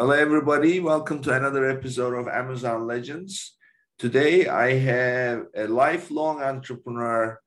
[0.00, 0.78] Hello, everybody.
[0.78, 3.56] Welcome to another episode of Amazon Legends.
[3.98, 7.40] Today, I have a lifelong entrepreneur,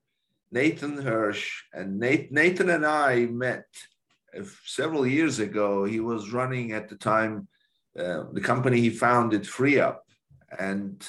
[0.52, 1.50] Nathan Hirsch.
[1.72, 3.68] And Nathan and I met
[4.66, 5.86] several years ago.
[5.86, 7.48] He was running at the time
[7.98, 10.00] uh, the company he founded, FreeUp.
[10.60, 11.02] And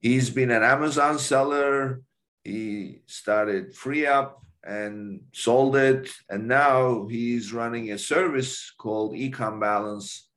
[0.00, 2.00] he's been an Amazon seller.
[2.44, 6.08] He started FreeUp and sold it.
[6.30, 10.30] And now he's running a service called Ecom Balance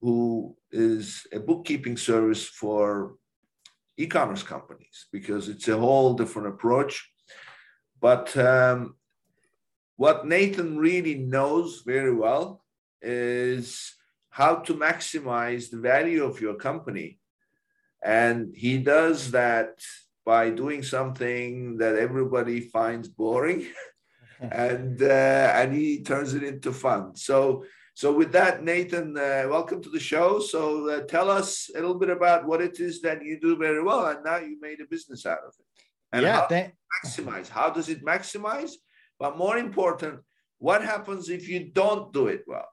[0.00, 3.14] who is a bookkeeping service for
[3.96, 7.10] e-commerce companies because it's a whole different approach.
[8.00, 8.96] But um,
[9.96, 12.64] what Nathan really knows very well
[13.00, 13.94] is
[14.30, 17.18] how to maximize the value of your company.
[18.04, 19.80] And he does that
[20.26, 23.66] by doing something that everybody finds boring
[24.40, 27.16] and uh, and he turns it into fun.
[27.16, 27.64] So
[27.96, 30.38] so with that, Nathan, uh, welcome to the show.
[30.38, 33.82] So uh, tell us a little bit about what it is that you do very
[33.82, 35.64] well, and now you made a business out of it.
[36.12, 37.48] And yeah, how th- maximize.
[37.48, 38.72] How does it maximize?
[39.18, 40.20] But more important,
[40.58, 42.68] what happens if you don't do it well?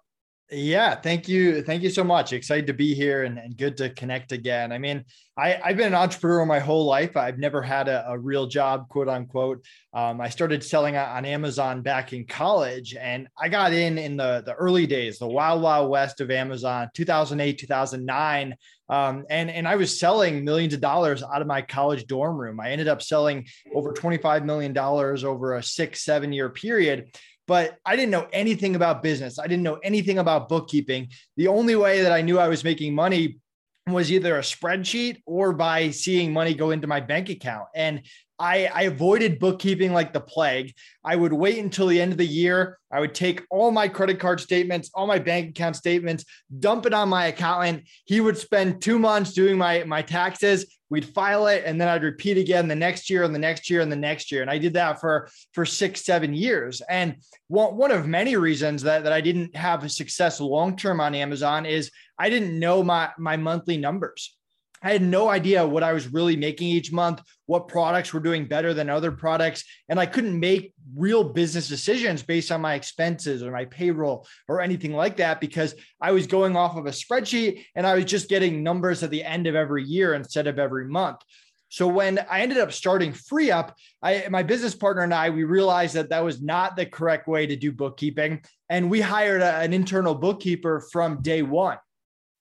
[0.52, 1.64] Yeah, thank you.
[1.64, 2.32] Thank you so much.
[2.32, 4.72] Excited to be here and, and good to connect again.
[4.72, 5.04] I mean,
[5.36, 7.18] I, have been an entrepreneur my whole life.
[7.18, 9.66] I've never had a, a real job, quote unquote.
[9.94, 14.44] Um, I started selling on Amazon back in college and I got in in the,
[14.46, 18.56] the early days, the wild, wild west of Amazon, 2008, 2009.
[18.90, 22.60] Um, and, and I was selling millions of dollars out of my college dorm room.
[22.60, 27.08] I ended up selling over $25 million over a six, seven year period
[27.48, 29.40] but I didn't know anything about business.
[29.40, 31.10] I didn't know anything about bookkeeping.
[31.38, 33.40] The only way that I knew I was making money
[33.88, 37.68] was either a spreadsheet or by seeing money go into my bank account.
[37.76, 38.04] And
[38.44, 40.74] I, I, avoided bookkeeping like the plague.
[41.02, 42.78] I would wait until the end of the year.
[42.92, 46.26] I would take all my credit card statements, all my bank account statements,
[46.60, 47.88] dump it on my accountant.
[48.04, 50.66] He would spend two months doing my, my taxes.
[50.90, 53.80] We'd file it and then I'd repeat again the next year and the next year
[53.80, 54.42] and the next year.
[54.42, 56.82] And I did that for, for six, seven years.
[56.90, 57.16] And
[57.48, 61.16] one, one of many reasons that, that I didn't have a success long term on
[61.16, 64.36] Amazon is I didn't know my, my monthly numbers.
[64.84, 68.46] I had no idea what I was really making each month, what products were doing
[68.46, 69.64] better than other products.
[69.88, 74.62] And I couldn't make real business decisions based on my expenses or my payroll or
[74.62, 78.28] anything like that because I was going off of a spreadsheet and I was just
[78.28, 81.22] getting numbers at the end of every year instead of every month.
[81.70, 83.72] So when I ended up starting FreeUp,
[84.04, 87.48] I, my business partner and I, we realized that that was not the correct way
[87.48, 88.44] to do bookkeeping.
[88.70, 91.80] And we hired a, an internal bookkeeper from day one.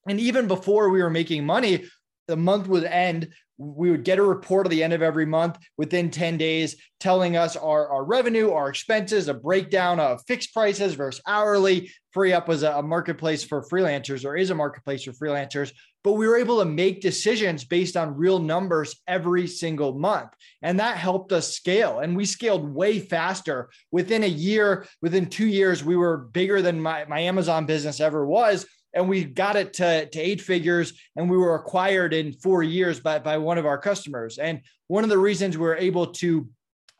[0.06, 1.86] And even before we were making money,
[2.32, 3.28] the month would end
[3.58, 7.36] we would get a report at the end of every month within 10 days telling
[7.36, 11.90] us our, our revenue our expenses a breakdown of fixed prices versus hourly.
[12.16, 15.72] FreeUp was a, a marketplace for freelancers or is a marketplace for freelancers.
[16.02, 20.30] But we were able to make decisions based on real numbers every single month.
[20.62, 22.00] And that helped us scale.
[22.00, 23.68] And we scaled way faster.
[23.90, 28.26] Within a year within two years we were bigger than my, my amazon business ever
[28.26, 32.62] was and we got it to, to eight figures and we were acquired in four
[32.62, 36.06] years by, by one of our customers and one of the reasons we were able
[36.06, 36.48] to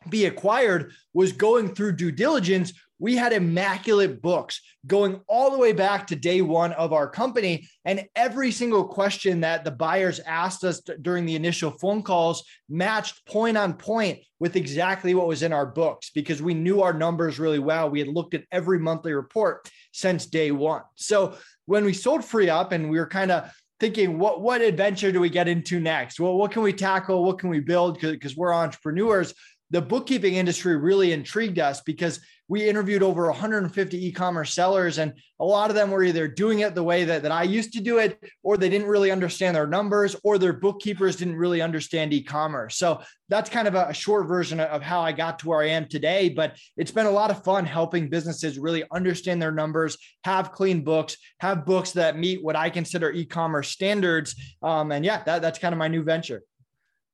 [0.09, 2.73] be acquired was going through due diligence
[3.03, 7.69] we had immaculate books going all the way back to day one of our company.
[7.85, 13.27] And every single question that the buyers asked us during the initial phone calls matched
[13.27, 17.41] point on point with exactly what was in our books because we knew our numbers
[17.41, 17.91] really well.
[17.91, 20.83] We had looked at every monthly report since day one.
[20.95, 21.37] So
[21.67, 25.29] when we sold FreeUp and we were kind of thinking what what adventure do we
[25.29, 26.21] get into next?
[26.21, 27.25] Well what can we tackle?
[27.25, 28.01] What can we build?
[28.01, 29.35] Because we're entrepreneurs.
[29.71, 35.45] The bookkeeping industry really intrigued us because we interviewed over 150 e-commerce sellers and a
[35.45, 37.99] lot of them were either doing it the way that, that i used to do
[37.99, 42.77] it or they didn't really understand their numbers or their bookkeepers didn't really understand e-commerce.
[42.77, 45.69] So that's kind of a, a short version of how i got to where i
[45.69, 49.97] am today but it's been a lot of fun helping businesses really understand their numbers
[50.25, 55.23] have clean books have books that meet what i consider e-commerce standards um, and yeah
[55.25, 56.43] that, that's kind of my new venture.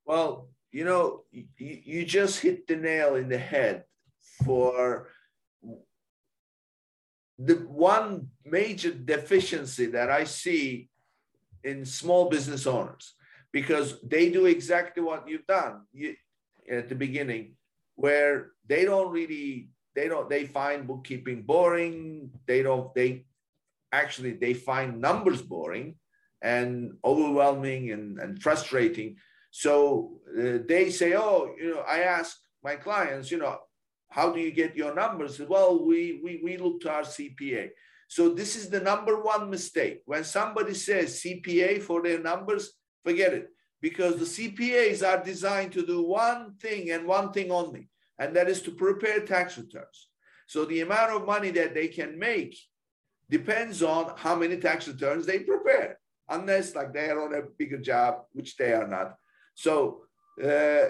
[0.05, 3.83] Well you know, you, you just hit the nail in the head
[4.45, 5.07] for
[7.37, 10.89] the one major deficiency that I see
[11.63, 13.15] in small business owners.
[13.51, 16.15] because they do exactly what you've done you,
[16.69, 17.55] at the beginning,
[17.95, 22.29] where they don't really they don't they find bookkeeping boring.
[22.45, 23.25] They don't they
[23.91, 25.95] actually they find numbers boring
[26.41, 29.17] and overwhelming and, and frustrating.
[29.51, 33.57] So uh, they say, oh, you know, I ask my clients, you know,
[34.09, 35.39] how do you get your numbers?
[35.39, 37.69] Well, we we we look to our CPA.
[38.07, 40.01] So this is the number one mistake.
[40.05, 42.73] When somebody says CPA for their numbers,
[43.03, 43.49] forget it.
[43.81, 48.49] Because the CPAs are designed to do one thing and one thing only, and that
[48.49, 50.09] is to prepare tax returns.
[50.47, 52.57] So the amount of money that they can make
[53.29, 57.77] depends on how many tax returns they prepare, unless like they are on a bigger
[57.77, 59.15] job, which they are not.
[59.53, 60.01] So,
[60.43, 60.89] uh,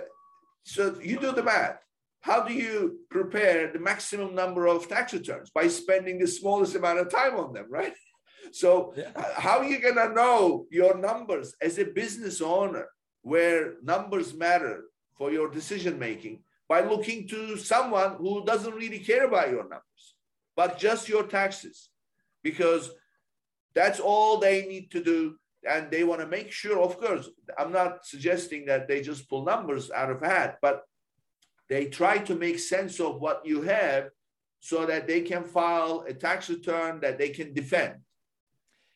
[0.63, 1.83] so you do the math.
[2.21, 5.49] How do you prepare the maximum number of tax returns?
[5.51, 7.93] By spending the smallest amount of time on them, right?
[8.51, 9.11] So, yeah.
[9.35, 12.87] how are you going to know your numbers as a business owner
[13.21, 16.41] where numbers matter for your decision making?
[16.67, 20.15] By looking to someone who doesn't really care about your numbers,
[20.55, 21.89] but just your taxes,
[22.41, 22.89] because
[23.75, 25.35] that's all they need to do.
[25.69, 29.43] And they want to make sure, of course, I'm not suggesting that they just pull
[29.45, 30.81] numbers out of hat, but
[31.69, 34.09] they try to make sense of what you have
[34.59, 37.95] so that they can file a tax return that they can defend.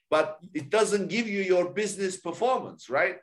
[0.10, 3.18] But it doesn't give you your business performance, right?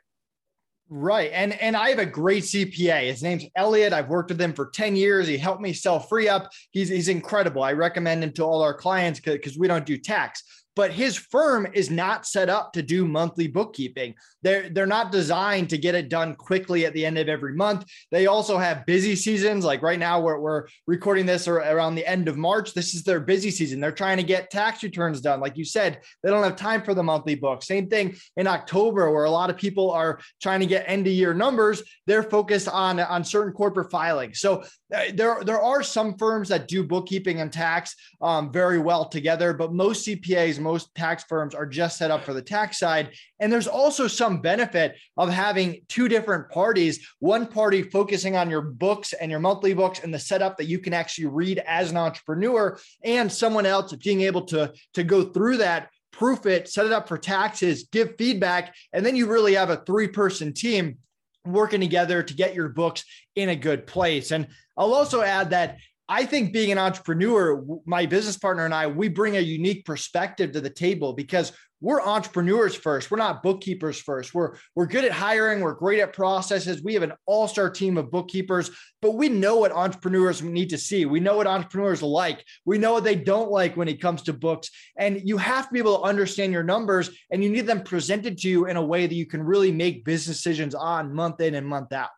[0.89, 1.31] Right.
[1.33, 3.07] And and I have a great CPA.
[3.07, 3.93] His name's Elliot.
[3.93, 5.25] I've worked with him for 10 years.
[5.25, 6.49] He helped me sell FreeUp.
[6.71, 7.63] He's he's incredible.
[7.63, 10.43] I recommend him to all our clients because we don't do tax
[10.75, 14.15] but his firm is not set up to do monthly bookkeeping.
[14.41, 17.85] They're they're not designed to get it done quickly at the end of every month.
[18.11, 19.65] They also have busy seasons.
[19.65, 22.73] Like right now, we're, we're recording this around the end of March.
[22.73, 23.79] This is their busy season.
[23.79, 25.39] They're trying to get tax returns done.
[25.39, 27.63] Like you said, they don't have time for the monthly book.
[27.63, 31.13] Same thing in October, where a lot of people are trying to get end of
[31.13, 31.83] year numbers.
[32.07, 34.39] They're focused on on certain corporate filings.
[34.39, 34.63] So
[34.93, 39.53] uh, there there are some firms that do bookkeeping and tax um, very well together,
[39.53, 43.11] but most CPAs most tax firms are just set up for the tax side.
[43.39, 48.61] And there's also some benefit of having two different parties, one party focusing on your
[48.61, 51.97] books and your monthly books and the setup that you can actually read as an
[51.97, 56.91] entrepreneur, and someone else being able to, to go through that proof it, set it
[56.91, 60.97] up for taxes, give feedback, and then you really have a three person team
[61.45, 63.03] working together to get your books
[63.35, 64.31] in a good place.
[64.31, 64.47] And
[64.77, 65.77] I'll also add that
[66.11, 70.51] I think being an entrepreneur, my business partner and I, we bring a unique perspective
[70.51, 73.09] to the table because we're entrepreneurs first.
[73.09, 74.33] We're not bookkeepers first.
[74.33, 75.61] We're we're good at hiring.
[75.61, 76.83] We're great at processes.
[76.83, 78.71] We have an all-star team of bookkeepers,
[79.01, 81.05] but we know what entrepreneurs need to see.
[81.05, 82.43] We know what entrepreneurs like.
[82.65, 84.69] We know what they don't like when it comes to books.
[84.97, 88.37] And you have to be able to understand your numbers and you need them presented
[88.39, 91.55] to you in a way that you can really make business decisions on month in
[91.55, 92.09] and month out.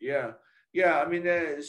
[0.00, 0.32] Yeah.
[0.72, 1.60] Yeah, I mean, uh,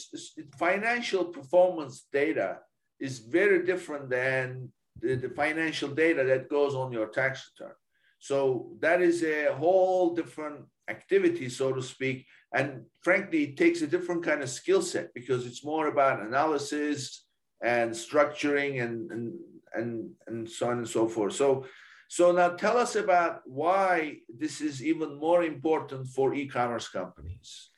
[0.58, 2.60] financial performance data
[3.00, 4.72] is very different than
[5.02, 7.76] the, the, financial data that goes on your tax return.
[8.20, 12.26] So that is a whole different activity, so to speak.
[12.54, 17.26] And frankly, it takes a different kind of skill set because it's more about analysis
[17.62, 19.34] and structuring and, and,
[19.74, 21.34] and, and so on and so forth.
[21.34, 21.66] So,
[22.08, 27.73] so now tell us about why this is even more important for e-commerce companies.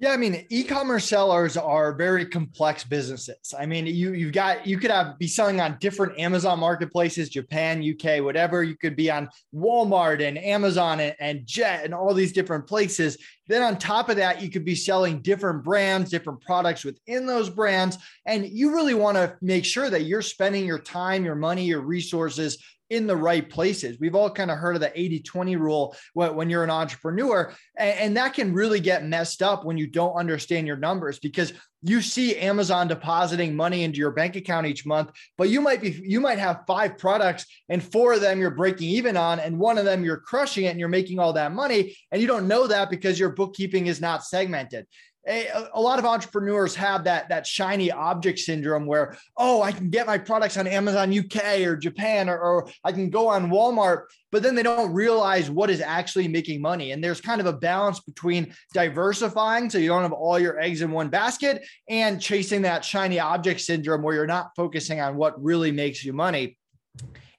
[0.00, 3.54] Yeah, I mean, e-commerce sellers are very complex businesses.
[3.56, 7.80] I mean, you you've got you could have be selling on different Amazon marketplaces, Japan,
[7.80, 8.64] UK, whatever.
[8.64, 13.18] You could be on Walmart and Amazon and, and Jet and all these different places.
[13.46, 17.48] Then on top of that, you could be selling different brands, different products within those
[17.48, 17.96] brands,
[18.26, 21.82] and you really want to make sure that you're spending your time, your money, your
[21.82, 22.58] resources
[22.90, 23.98] in the right places.
[23.98, 28.16] We've all kind of heard of the 80 20 rule when you're an entrepreneur, and
[28.16, 32.36] that can really get messed up when you don't understand your numbers because you see
[32.36, 36.38] Amazon depositing money into your bank account each month, but you might be you might
[36.38, 40.04] have five products and four of them you're breaking even on, and one of them
[40.04, 43.18] you're crushing it and you're making all that money, and you don't know that because
[43.18, 44.86] your bookkeeping is not segmented
[45.26, 49.88] a, a, lot of entrepreneurs have that that shiny object syndrome where oh i can
[49.90, 54.04] get my products on amazon uk or japan or, or, i can go on walmart
[54.34, 56.90] but then they don't realize what is actually making money.
[56.90, 60.82] And there's kind of a balance between diversifying so you don't have all your eggs
[60.82, 65.40] in one basket and chasing that shiny object syndrome where you're not focusing on what
[65.40, 66.58] really makes you money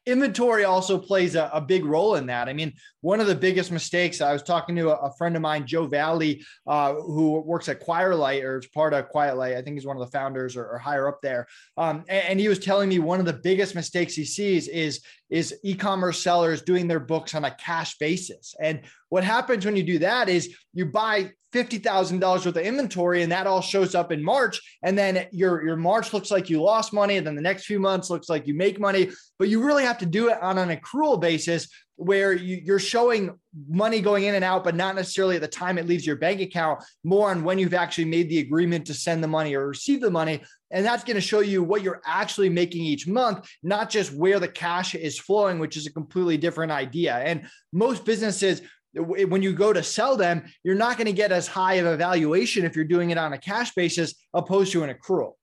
[0.05, 2.47] inventory also plays a, a, big role in that.
[2.47, 5.41] I mean, one of the biggest mistakes, I was talking to a, a friend of
[5.41, 9.57] mine, Joe Valley, uh, who works at Quietlight or is part of Quietlight.
[9.57, 11.47] I think he's one of the founders or, or higher up there.
[11.77, 15.01] Um, and, and he was telling me one of the biggest mistakes he sees is
[15.29, 18.53] is e-commerce sellers doing their books on a cash basis.
[18.59, 23.31] And what happens when you do that is you buy $50,000 worth of inventory and
[23.31, 24.61] that all shows up in March.
[24.83, 27.15] And then your, your March looks like you lost money.
[27.17, 29.09] And then the next few months looks like you make money,
[29.39, 33.39] but you really have to do it on an accrual basis where you, are showing
[33.69, 36.41] money going in and out, but not necessarily at the time it leaves your bank
[36.41, 40.01] account, more on when you've actually made the agreement to send the money or receive
[40.01, 40.43] the money.
[40.71, 44.41] And that's going to show you what you're actually making each month, not just where
[44.41, 47.15] the cash is flowing, which is a completely different idea.
[47.15, 48.61] And most businesses
[48.95, 51.97] when you go to sell them, you're not going to get as high of a
[51.97, 55.33] valuation if you're doing it on a cash basis opposed to an accrual.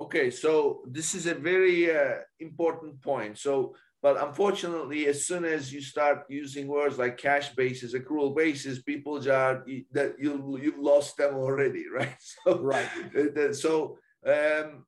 [0.00, 3.38] Okay, so this is a very uh, important point.
[3.38, 8.82] So, but unfortunately, as soon as you start using words like cash basis, accrual basis,
[8.82, 9.60] people just
[9.92, 12.16] that you you've lost them already, right?
[12.20, 12.88] So, right.
[13.54, 14.84] So, um,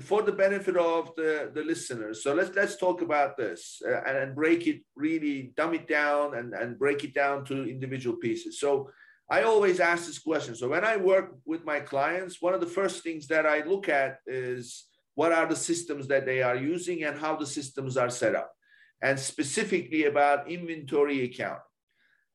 [0.00, 2.22] for the benefit of the, the listeners.
[2.22, 6.36] So let's let's talk about this uh, and, and break it really, dumb it down
[6.36, 8.60] and, and break it down to individual pieces.
[8.60, 8.90] So
[9.30, 10.54] I always ask this question.
[10.56, 13.88] So when I work with my clients, one of the first things that I look
[13.88, 18.10] at is what are the systems that they are using and how the systems are
[18.10, 18.50] set up,
[19.02, 21.62] and specifically about inventory accounting.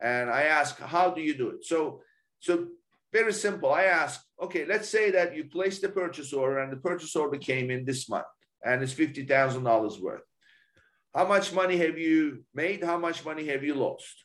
[0.02, 1.66] And I ask, how do you do it?
[1.66, 2.02] So
[2.40, 2.68] so
[3.16, 3.72] very simple.
[3.72, 7.38] I ask, okay, let's say that you placed the purchase order and the purchase order
[7.38, 8.26] came in this month
[8.62, 10.28] and it's $50,000 worth.
[11.14, 12.84] How much money have you made?
[12.84, 14.16] How much money have you lost?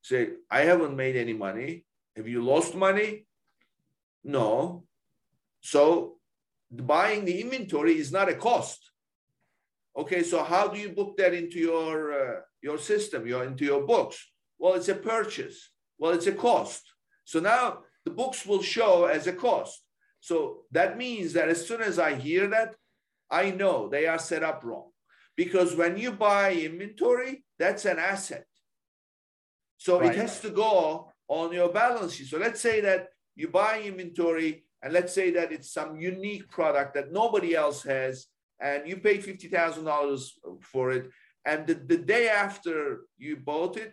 [0.00, 1.84] Say, I haven't made any money.
[2.16, 3.26] Have you lost money?
[4.24, 4.84] No.
[5.60, 6.16] So
[6.70, 8.80] buying the inventory is not a cost.
[9.94, 13.82] Okay, so how do you book that into your uh, your system, your into your
[13.92, 14.16] books?
[14.58, 15.58] Well, it's a purchase.
[15.98, 16.82] Well, it's a cost.
[17.24, 19.82] So now the books will show as a cost.
[20.20, 22.74] So that means that as soon as I hear that,
[23.30, 24.90] I know they are set up wrong.
[25.36, 28.46] Because when you buy inventory, that's an asset.
[29.78, 30.10] So right.
[30.10, 32.28] it has to go on your balance sheet.
[32.28, 36.94] So let's say that you buy inventory and let's say that it's some unique product
[36.94, 38.26] that nobody else has
[38.60, 41.10] and you pay $50,000 for it.
[41.44, 43.92] And the, the day after you bought it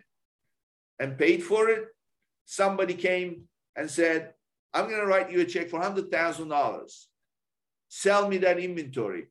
[1.00, 1.86] and paid for it,
[2.50, 3.44] somebody came
[3.76, 4.34] and said,
[4.74, 7.04] I'm going to write you a check for $100,000.
[7.88, 9.28] Sell me that inventory.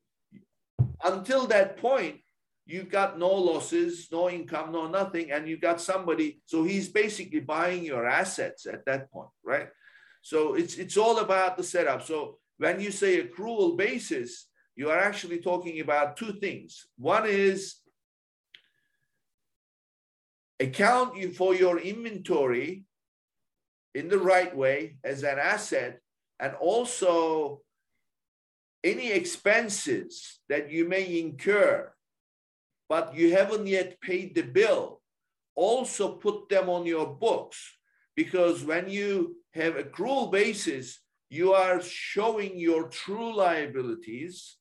[1.04, 2.22] Until that point,
[2.66, 6.42] you've got no losses, no income, no nothing, and you've got somebody.
[6.46, 9.68] So he's basically buying your assets at that point, right?
[10.22, 12.04] So it's it's all about the setup.
[12.04, 16.88] So when you say accrual basis, you are actually talking about two things.
[16.98, 17.76] One is
[20.60, 22.86] account for your inventory
[23.96, 26.00] in the right way as an asset
[26.40, 27.62] and also
[28.84, 31.92] any expenses that you may incur
[32.88, 35.00] but you haven't yet paid the bill
[35.60, 37.60] also put them on your books.
[38.16, 44.56] Because when you have accrual basis you are showing your true liabilities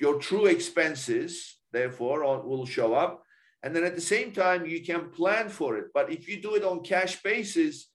[0.00, 3.22] your true expenses therefore will show up.
[3.62, 5.86] And then at the same time you can plan for it.
[5.94, 7.90] But if you do it on cash basis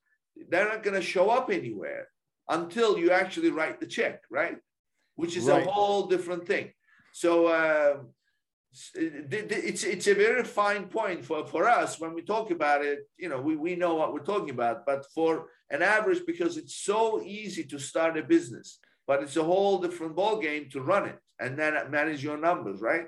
[0.49, 2.07] they're not going to show up anywhere
[2.47, 4.57] until you actually write the check, right?
[5.15, 5.65] Which is right.
[5.65, 6.71] a whole different thing.
[7.13, 7.97] So uh,
[8.95, 12.99] it's it's a very fine point for, for us when we talk about it.
[13.17, 16.75] You know, we, we know what we're talking about, but for an average, because it's
[16.75, 21.07] so easy to start a business, but it's a whole different ball game to run
[21.07, 23.05] it and then manage your numbers, right?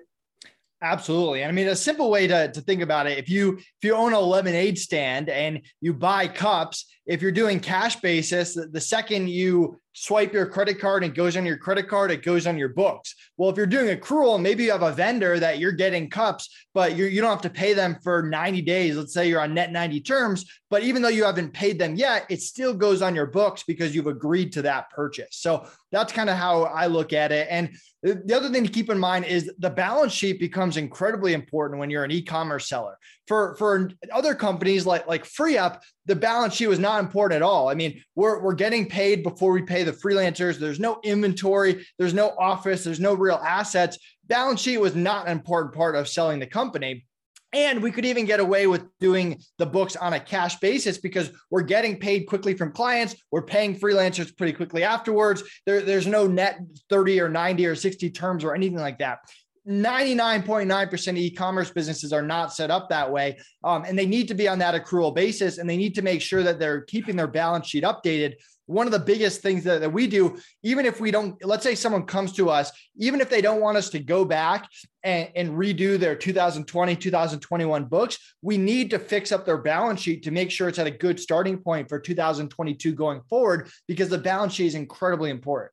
[0.83, 1.43] Absolutely.
[1.43, 3.93] And I mean, a simple way to, to think about it, if you if you
[3.93, 9.29] own a lemonade stand and you buy cups, if you're doing cash basis, the second
[9.29, 12.57] you swipe your credit card and it goes on your credit card, it goes on
[12.57, 13.15] your books.
[13.37, 16.95] Well, if you're doing accrual, maybe you have a vendor that you're getting cups, but
[16.95, 18.95] you do not have to pay them for 90 days.
[18.95, 22.25] Let's say you're on net 90 terms, but even though you haven't paid them yet,
[22.29, 25.37] it still goes on your books because you've agreed to that purchase.
[25.37, 27.47] So that's kind of how I look at it.
[27.49, 31.79] And the other thing to keep in mind is the balance sheet becomes incredibly important
[31.79, 32.97] when you're an e-commerce seller.
[33.27, 37.69] For for other companies like like FreeUp, the balance sheet was not important at all.
[37.69, 40.57] I mean, we're we're getting paid before we pay the freelancers.
[40.57, 43.97] There's no inventory, there's no office, there's no real assets.
[44.27, 47.05] Balance sheet was not an important part of selling the company.
[47.53, 51.31] And we could even get away with doing the books on a cash basis because
[51.49, 53.15] we're getting paid quickly from clients.
[53.29, 55.43] We're paying freelancers pretty quickly afterwards.
[55.65, 59.19] There, there's no net 30 or 90 or 60 terms or anything like that.
[59.67, 63.37] 99.9% of e-commerce businesses are not set up that way.
[63.63, 66.21] Um, and they need to be on that accrual basis and they need to make
[66.21, 68.35] sure that they're keeping their balance sheet updated
[68.71, 71.75] one of the biggest things that, that we do, even if we don't, let's say
[71.75, 74.69] someone comes to us, even if they don't want us to go back
[75.03, 80.23] and, and redo their 2020, 2021 books, we need to fix up their balance sheet
[80.23, 84.17] to make sure it's at a good starting point for 2022 going forward, because the
[84.17, 85.71] balance sheet is incredibly important.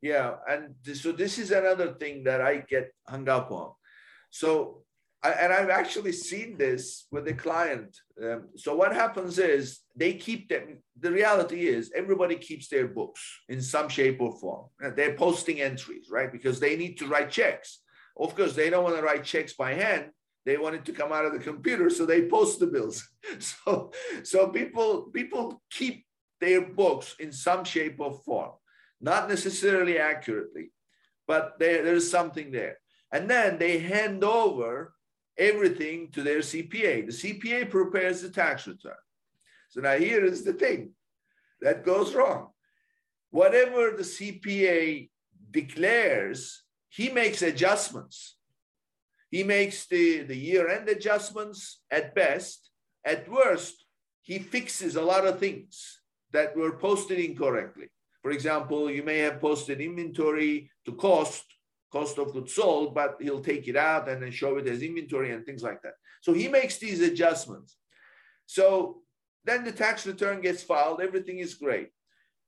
[0.00, 0.34] Yeah.
[0.48, 3.72] And so this is another thing that I get hung up on.
[4.30, 4.82] So
[5.22, 7.96] I, and I've actually seen this with the client.
[8.22, 10.78] Um, so what happens is they keep them.
[11.00, 14.66] The reality is everybody keeps their books in some shape or form.
[14.94, 16.30] They're posting entries, right?
[16.30, 17.80] Because they need to write checks.
[18.16, 20.10] Of course, they don't want to write checks by hand.
[20.46, 23.06] They want it to come out of the computer, so they post the bills.
[23.40, 26.06] So, so people people keep
[26.40, 28.52] their books in some shape or form,
[29.00, 30.70] not necessarily accurately,
[31.26, 32.78] but there, there's something there.
[33.12, 34.94] And then they hand over
[35.36, 37.06] everything to their CPA.
[37.06, 38.92] The CPA prepares the tax return.
[39.70, 40.90] So now here is the thing
[41.60, 42.48] that goes wrong.
[43.30, 45.10] Whatever the CPA
[45.50, 48.36] declares, he makes adjustments.
[49.30, 52.70] He makes the, the year end adjustments at best.
[53.04, 53.84] At worst,
[54.22, 56.00] he fixes a lot of things
[56.32, 57.88] that were posted incorrectly.
[58.22, 61.44] For example, you may have posted inventory to cost
[61.90, 65.32] cost of goods sold, but he'll take it out and then show it as inventory
[65.32, 65.94] and things like that.
[66.20, 67.76] So he makes these adjustments.
[68.46, 69.02] So
[69.44, 71.88] then the tax return gets filed, everything is great.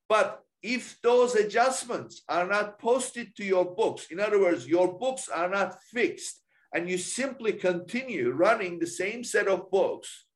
[0.09, 5.29] But if those adjustments are not posted to your books, in other words, your books
[5.29, 6.43] are not fixed,
[6.75, 10.27] and you simply continue running the same set of books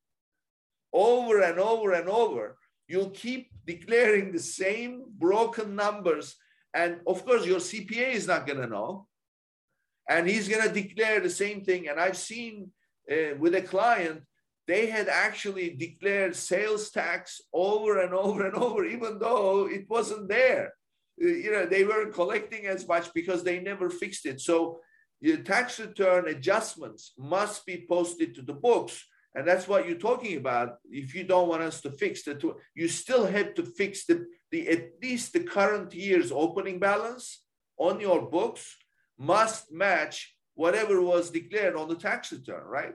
[0.91, 6.35] over and over and over, you'll keep declaring the same broken numbers
[6.75, 9.07] and of course, your CPA is not going to know.
[10.09, 11.87] And he's going to declare the same thing.
[11.87, 12.69] And I've seen
[13.09, 14.23] uh, with a client,
[14.67, 20.27] they had actually declared sales tax over and over and over, even though it wasn't
[20.27, 20.73] there.
[21.23, 24.41] Uh, you know, they weren't collecting as much because they never fixed it.
[24.41, 24.81] So
[25.21, 29.01] your tax return adjustments must be posted to the books.
[29.35, 30.77] And that's what you're talking about.
[30.89, 32.41] If you don't want us to fix it,
[32.73, 37.41] you still have to fix the the at least the current year's opening balance
[37.77, 38.77] on your books
[39.17, 42.93] must match whatever was declared on the tax return, right?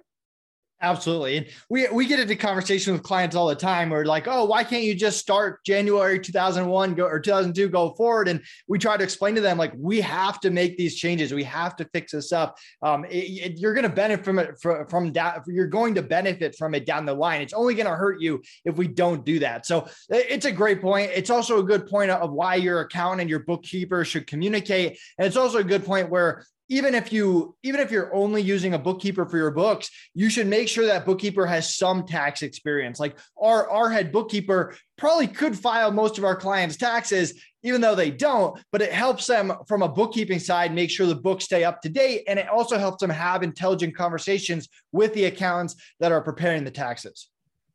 [0.82, 1.36] Absolutely.
[1.36, 3.90] And we, we get into conversation with clients all the time.
[3.90, 8.28] We're like, oh, why can't you just start January 2001 go, or 2002 go forward?
[8.28, 11.34] And we try to explain to them, like, we have to make these changes.
[11.34, 12.56] We have to fix this up.
[12.82, 15.12] Um, it, it, you're going to benefit from it from, from.
[15.46, 17.42] You're going to benefit from it down the line.
[17.42, 19.66] It's only going to hurt you if we don't do that.
[19.66, 21.10] So it's a great point.
[21.14, 24.98] It's also a good point of why your accountant and your bookkeeper should communicate.
[25.18, 28.72] And it's also a good point where even if you even if you're only using
[28.72, 32.98] a bookkeeper for your books you should make sure that bookkeeper has some tax experience.
[32.98, 37.94] Like our our head bookkeeper probably could file most of our clients taxes even though
[37.94, 41.64] they don't but it helps them from a bookkeeping side make sure the books stay
[41.64, 42.22] up to date.
[42.26, 46.70] And it also helps them have intelligent conversations with the accountants that are preparing the
[46.70, 47.28] taxes.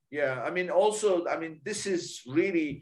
[0.09, 2.81] Yeah i mean also i mean this is really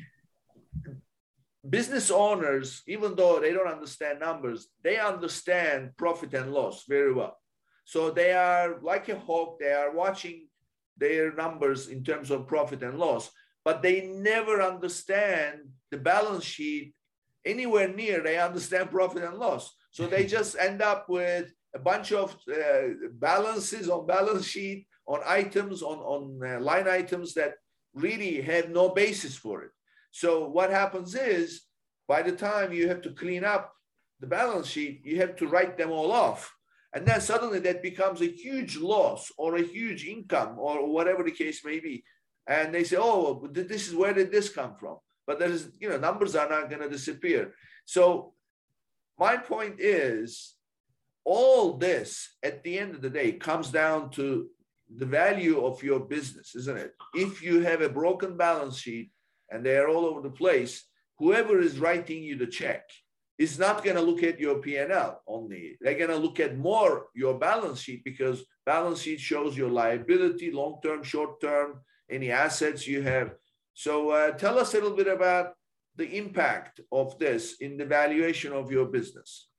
[1.67, 7.37] business owners, even though they don't understand numbers, they understand profit and loss very well.
[7.85, 10.47] So they are like a hawk, they are watching
[10.97, 13.29] their numbers in terms of profit and loss,
[13.65, 15.59] but they never understand
[15.91, 16.93] the balance sheet
[17.45, 19.75] anywhere near they understand profit and loss.
[19.91, 25.19] So they just end up with a bunch of uh, balances on balance sheet, on
[25.25, 27.55] items, on, on uh, line items that
[27.93, 29.71] really have no basis for it.
[30.13, 31.63] So what happens is
[32.07, 33.73] by the time you have to clean up
[34.19, 36.53] the balance sheet, you have to write them all off.
[36.93, 41.31] And then suddenly that becomes a huge loss or a huge income or whatever the
[41.31, 42.03] case may be.
[42.45, 44.97] And they say, oh, this is where did this come from?
[45.25, 47.55] But there's, you know, numbers are not going to disappear.
[47.85, 48.33] So
[49.17, 50.53] my point is
[51.25, 54.47] all this at the end of the day comes down to
[54.95, 56.93] the value of your business, isn't it?
[57.15, 59.09] If you have a broken balance sheet,
[59.53, 60.83] and they are all over the place,
[61.19, 62.89] whoever is writing you the check
[63.37, 65.77] is not going to look at your P&L only.
[65.79, 70.51] They're going to look at more your balance sheet because balance sheet shows your liability,
[70.51, 73.35] long-term, short-term, any assets you have.
[73.73, 75.53] So uh, tell us a little bit about
[75.95, 79.49] the impact of this in the valuation of your business.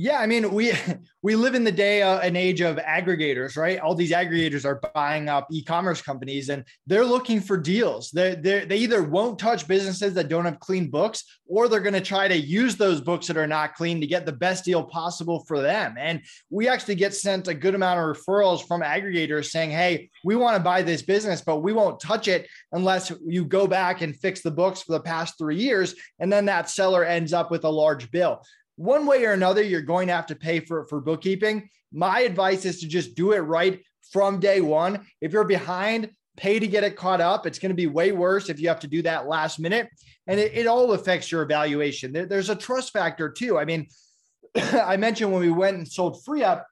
[0.00, 0.72] Yeah, I mean, we
[1.22, 3.80] we live in the day uh, an age of aggregators, right?
[3.80, 8.12] All these aggregators are buying up e-commerce companies, and they're looking for deals.
[8.12, 11.94] They they they either won't touch businesses that don't have clean books, or they're going
[11.94, 14.84] to try to use those books that are not clean to get the best deal
[14.84, 15.96] possible for them.
[15.98, 20.36] And we actually get sent a good amount of referrals from aggregators saying, "Hey, we
[20.36, 24.14] want to buy this business, but we won't touch it unless you go back and
[24.14, 27.64] fix the books for the past three years." And then that seller ends up with
[27.64, 28.42] a large bill
[28.78, 31.68] one way or another, you're going to have to pay for, for bookkeeping.
[31.92, 35.04] My advice is to just do it right from day one.
[35.20, 37.44] If you're behind, pay to get it caught up.
[37.44, 39.88] It's going to be way worse if you have to do that last minute.
[40.28, 42.12] And it, it all affects your evaluation.
[42.12, 43.58] There, there's a trust factor too.
[43.58, 43.88] I mean,
[44.54, 46.62] I mentioned when we went and sold FreeUp,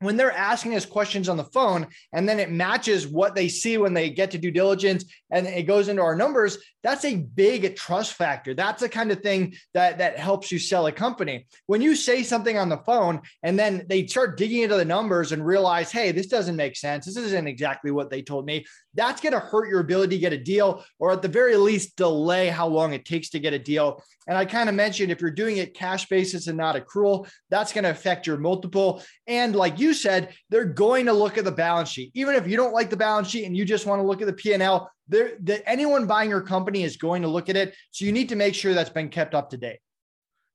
[0.00, 3.78] when they're asking us questions on the phone and then it matches what they see
[3.78, 7.74] when they get to due diligence and it goes into our numbers that's a big
[7.74, 8.54] trust factor.
[8.54, 11.48] That's the kind of thing that that helps you sell a company.
[11.66, 15.32] When you say something on the phone and then they start digging into the numbers
[15.32, 17.04] and realize hey this doesn't make sense.
[17.04, 18.64] This isn't exactly what they told me
[18.96, 21.96] that's going to hurt your ability to get a deal or at the very least
[21.96, 25.20] delay how long it takes to get a deal and I kind of mentioned if
[25.20, 29.02] you're doing it cash basis and not accrual, that's going to affect your multiple.
[29.26, 32.10] And like you said, they're going to look at the balance sheet.
[32.14, 34.26] Even if you don't like the balance sheet and you just want to look at
[34.26, 37.74] the P&L, there anyone buying your company is going to look at it.
[37.92, 39.78] So you need to make sure that's been kept up to date.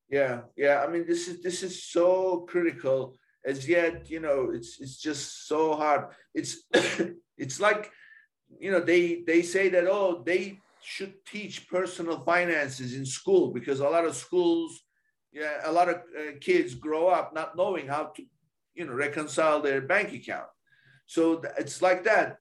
[0.10, 0.84] Yeah, yeah.
[0.86, 3.18] I mean, this is this is so critical.
[3.46, 6.08] As yet, you know, it's it's just so hard.
[6.34, 6.64] It's
[7.38, 7.90] it's like,
[8.60, 13.80] you know, they they say that oh they should teach personal finances in school because
[13.80, 14.84] a lot of schools,
[15.32, 18.24] yeah, a lot of uh, kids grow up not knowing how to,
[18.74, 20.48] you know, reconcile their bank account.
[21.06, 22.38] So it's like that.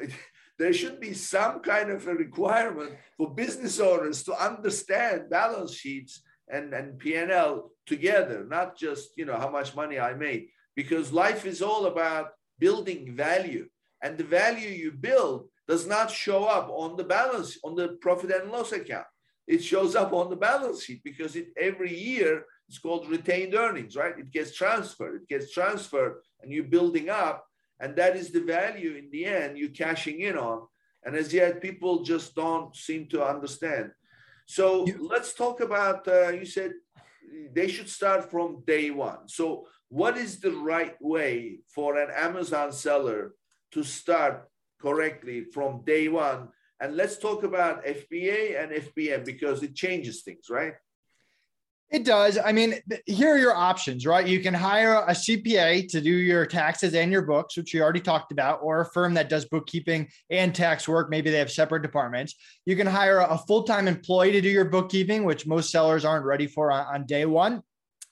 [0.58, 6.22] there should be some kind of a requirement for business owners to understand balance sheets
[6.48, 11.46] and, and P&L together, not just, you know, how much money I made, because life
[11.46, 13.68] is all about building value.
[14.02, 18.30] And the value you build does not show up on the balance, on the profit
[18.30, 19.06] and loss account.
[19.46, 23.94] It shows up on the balance sheet because it every year it's called retained earnings,
[23.94, 24.18] right?
[24.18, 27.44] It gets transferred, it gets transferred, and you're building up,
[27.80, 30.62] and that is the value in the end you're cashing in on.
[31.04, 33.90] And as yet, people just don't seem to understand.
[34.46, 36.08] So let's talk about.
[36.08, 36.72] Uh, you said
[37.52, 39.28] they should start from day one.
[39.28, 43.34] So, what is the right way for an Amazon seller
[43.72, 44.48] to start
[44.84, 46.48] correctly from day one.
[46.80, 50.74] And let's talk about FBA and FBM because it changes things, right?
[51.90, 52.38] It does.
[52.38, 52.74] I mean,
[53.06, 54.26] here are your options, right?
[54.26, 58.00] You can hire a CPA to do your taxes and your books, which you already
[58.00, 61.08] talked about, or a firm that does bookkeeping and tax work.
[61.08, 62.34] Maybe they have separate departments.
[62.66, 66.26] You can hire a full time employee to do your bookkeeping, which most sellers aren't
[66.26, 67.62] ready for on, on day one.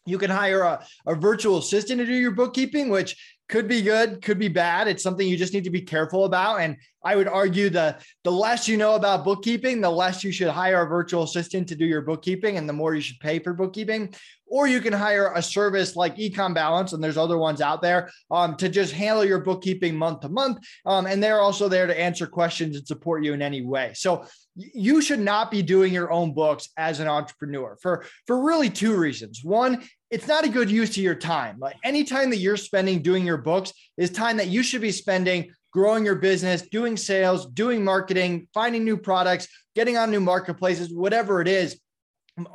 [0.07, 3.17] You can hire a, a virtual assistant to do your bookkeeping, which
[3.49, 4.89] could be good, could be bad.
[4.89, 6.61] It's something you just need to be careful about.
[6.61, 10.49] And I would argue the the less you know about bookkeeping, the less you should
[10.49, 13.53] hire a virtual assistant to do your bookkeeping, and the more you should pay for
[13.53, 14.15] bookkeeping.
[14.47, 18.11] Or you can hire a service like Ecom Balance, and there's other ones out there
[18.31, 20.59] um, to just handle your bookkeeping month to month.
[20.87, 23.93] Um, and they're also there to answer questions and support you in any way.
[23.95, 28.69] So you should not be doing your own books as an entrepreneur for for really
[28.71, 29.41] two reasons.
[29.43, 31.59] One, it's not a good use of your time.
[31.59, 34.93] Like any time that you're spending doing your books is time that you should be
[34.93, 40.93] spending growing your business, doing sales, doing marketing, finding new products, getting on new marketplaces,
[40.93, 41.81] whatever it is.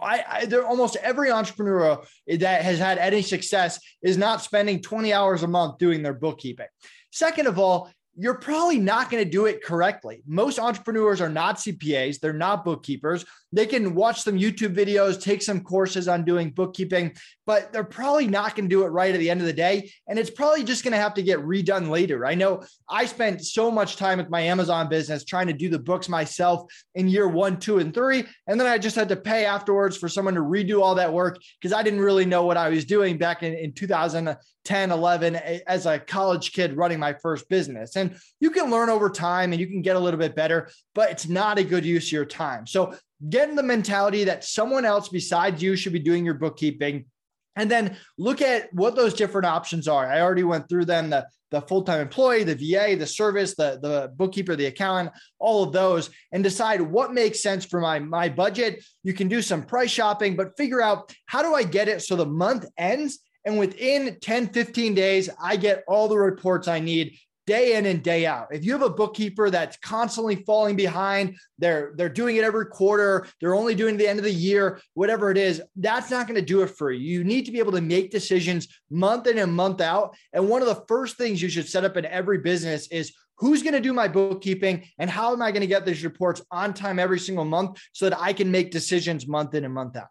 [0.01, 5.13] I, I there almost every entrepreneur that has had any success is not spending 20
[5.13, 6.67] hours a month doing their bookkeeping.
[7.12, 10.23] Second of all, you're probably not going to do it correctly.
[10.25, 13.23] Most entrepreneurs are not CPAs, they're not bookkeepers.
[13.53, 18.27] They can watch some YouTube videos, take some courses on doing bookkeeping, but they're probably
[18.27, 19.91] not going to do it right at the end of the day.
[20.08, 22.25] And it's probably just going to have to get redone later.
[22.25, 25.80] I know I spent so much time with my Amazon business trying to do the
[25.80, 28.25] books myself in year one, two, and three.
[28.47, 31.38] And then I just had to pay afterwards for someone to redo all that work
[31.62, 33.71] because I didn't really know what I was doing back in, in
[34.67, 35.36] 2010, 11
[35.67, 37.95] as a college kid running my first business.
[37.95, 41.10] And you can learn over time and you can get a little bit better, but
[41.10, 42.67] it's not a good use of your time.
[42.67, 42.95] So
[43.30, 47.06] get in the mentality that someone else besides you should be doing your bookkeeping
[47.56, 50.06] and then look at what those different options are.
[50.06, 53.80] I already went through them the, the full time employee, the VA, the service, the,
[53.82, 58.30] the bookkeeper, the accountant, all of those, and decide what makes sense for my, my
[58.30, 58.84] budget.
[59.03, 62.15] You can do some price shopping, but figure out how do I get it so
[62.15, 67.17] the month ends and within 10, 15 days, I get all the reports I need
[67.45, 68.47] day in and day out.
[68.51, 73.25] If you have a bookkeeper that's constantly falling behind, they're they're doing it every quarter,
[73.39, 76.45] they're only doing the end of the year, whatever it is, that's not going to
[76.45, 77.19] do it for you.
[77.19, 80.13] You need to be able to make decisions month in and month out.
[80.33, 83.63] And one of the first things you should set up in every business is who's
[83.63, 86.73] going to do my bookkeeping and how am I going to get these reports on
[86.73, 90.10] time every single month so that I can make decisions month in and month out.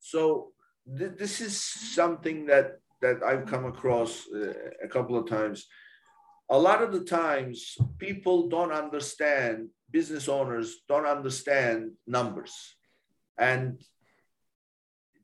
[0.00, 0.50] So
[0.98, 5.66] th- this is something that that I've come across uh, a couple of times.
[6.48, 12.52] A lot of the times people don't understand business owners don't understand numbers
[13.38, 13.80] and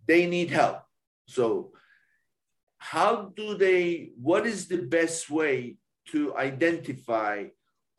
[0.06, 0.82] they need help.
[1.26, 1.72] So
[2.78, 5.76] how do they what is the best way
[6.08, 7.46] to identify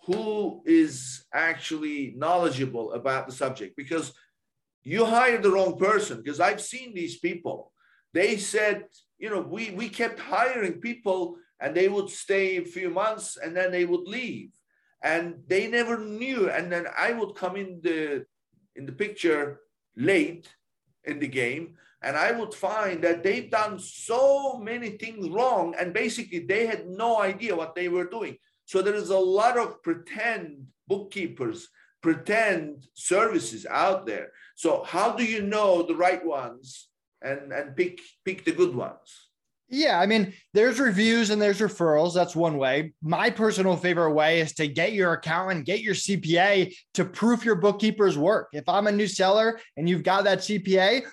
[0.06, 3.78] who is actually knowledgeable about the subject?
[3.78, 4.13] Because
[4.84, 7.72] you hired the wrong person because i've seen these people.
[8.13, 8.86] They said
[9.17, 13.56] you know we we kept hiring people and they would stay a few months and
[13.56, 14.52] then they would leave.
[15.02, 16.50] And they never knew.
[16.50, 18.26] And then i would come in the
[18.76, 19.62] in the picture
[19.96, 20.48] late
[21.06, 25.93] in the game and i would find that they've done so many things wrong and
[25.93, 28.38] basically they had no idea what they were doing.
[28.65, 31.69] So there is a lot of pretend bookkeepers
[32.04, 36.89] pretend services out there so how do you know the right ones
[37.22, 39.30] and and pick pick the good ones
[39.70, 42.13] yeah, I mean, there's reviews and there's referrals.
[42.13, 42.94] That's one way.
[43.02, 47.56] My personal favorite way is to get your accountant, get your CPA to proof your
[47.56, 48.50] bookkeeper's work.
[48.54, 51.06] If I'm a new seller and you've got that CPA,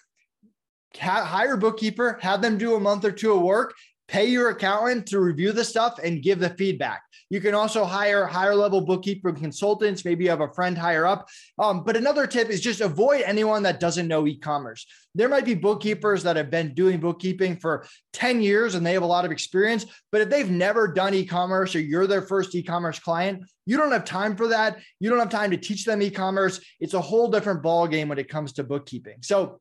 [0.94, 3.72] hire a bookkeeper, have them do a month or two of work,
[4.10, 7.02] pay your accountant to review the stuff and give the feedback.
[7.30, 10.04] You can also hire higher level bookkeeper consultants.
[10.04, 11.28] Maybe you have a friend higher up.
[11.60, 14.84] Um, but another tip is just avoid anyone that doesn't know e-commerce.
[15.14, 19.04] There might be bookkeepers that have been doing bookkeeping for 10 years and they have
[19.04, 19.86] a lot of experience.
[20.10, 24.04] But if they've never done e-commerce or you're their first e-commerce client, you don't have
[24.04, 24.78] time for that.
[24.98, 26.60] You don't have time to teach them e-commerce.
[26.80, 29.18] It's a whole different ball game when it comes to bookkeeping.
[29.22, 29.60] So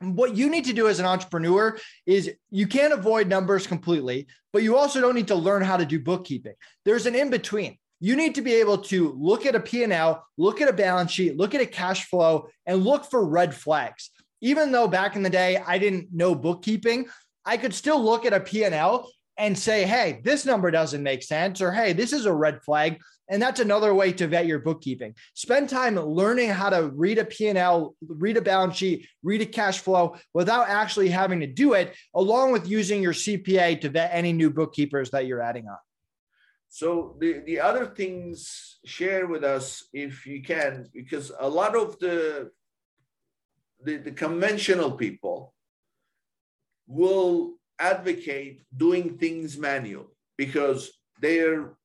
[0.00, 4.62] what you need to do as an entrepreneur is you can't avoid numbers completely, but
[4.62, 6.54] you also don't need to learn how to do bookkeeping.
[6.84, 7.76] There's an in between.
[8.00, 11.36] You need to be able to look at a P&L, look at a balance sheet,
[11.36, 14.10] look at a cash flow and look for red flags.
[14.40, 17.06] Even though back in the day I didn't know bookkeeping,
[17.44, 21.60] I could still look at a P&L and say, "Hey, this number doesn't make sense,"
[21.60, 23.00] or "Hey, this is a red flag."
[23.30, 25.14] And that's another way to vet your bookkeeping.
[25.34, 29.78] Spend time learning how to read a P&L, read a balance sheet, read a cash
[29.78, 34.32] flow without actually having to do it, along with using your CPA to vet any
[34.32, 35.78] new bookkeepers that you're adding on.
[36.68, 41.98] So the, the other things share with us if you can, because a lot of
[42.00, 42.50] the,
[43.84, 45.54] the, the conventional people
[46.88, 50.90] will advocate doing things manual because
[51.20, 51.76] they're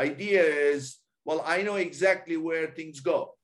[0.00, 3.34] idea is, well, I know exactly where things go.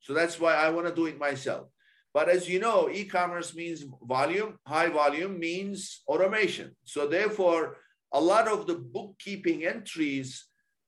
[0.00, 1.68] So that's why I want to do it myself.
[2.14, 6.74] But as you know, e-commerce means volume, high volume means automation.
[6.84, 7.76] So therefore,
[8.12, 10.46] a lot of the bookkeeping entries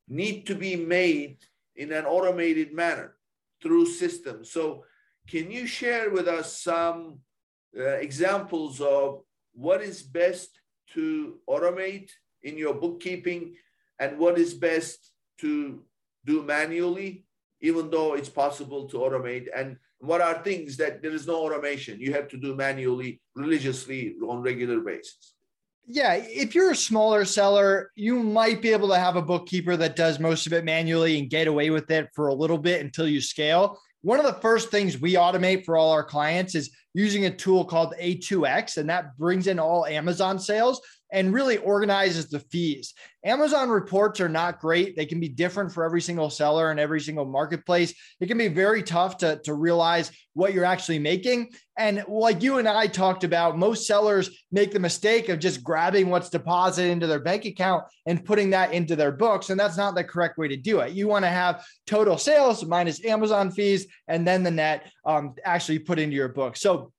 [0.09, 1.39] need to be made
[1.77, 3.17] in an automated manner
[3.63, 4.51] through systems.
[4.51, 4.85] So
[5.29, 7.21] can you share with us some
[7.79, 9.21] uh, examples of
[9.53, 10.49] what is best
[10.95, 12.11] to automate
[12.43, 13.55] in your bookkeeping
[13.99, 15.10] and what is best
[15.41, 15.81] to
[16.25, 17.25] do manually,
[17.61, 19.47] even though it's possible to automate?
[19.55, 22.01] And what are things that there is no automation?
[22.01, 25.35] You have to do manually, religiously on regular basis.
[25.87, 29.97] Yeah, if you're a smaller seller, you might be able to have a bookkeeper that
[29.97, 33.09] does most of it manually and get away with it for a little bit until
[33.09, 33.79] you scale.
[34.03, 37.65] One of the first things we automate for all our clients is using a tool
[37.65, 40.81] called A2X, and that brings in all Amazon sales
[41.13, 42.95] and really organizes the fees.
[43.25, 44.97] Amazon reports are not great.
[44.97, 47.93] They can be different for every single seller and every single marketplace.
[48.21, 51.51] It can be very tough to, to realize what you're actually making.
[51.77, 56.09] And like you and I talked about, most sellers make the mistake of just grabbing
[56.09, 59.51] what's deposited into their bank account and putting that into their books.
[59.51, 60.93] And that's not the correct way to do it.
[60.93, 65.81] You want to have total sales minus Amazon fees and then the net um, actually
[65.81, 66.57] put into your book.
[66.57, 66.93] So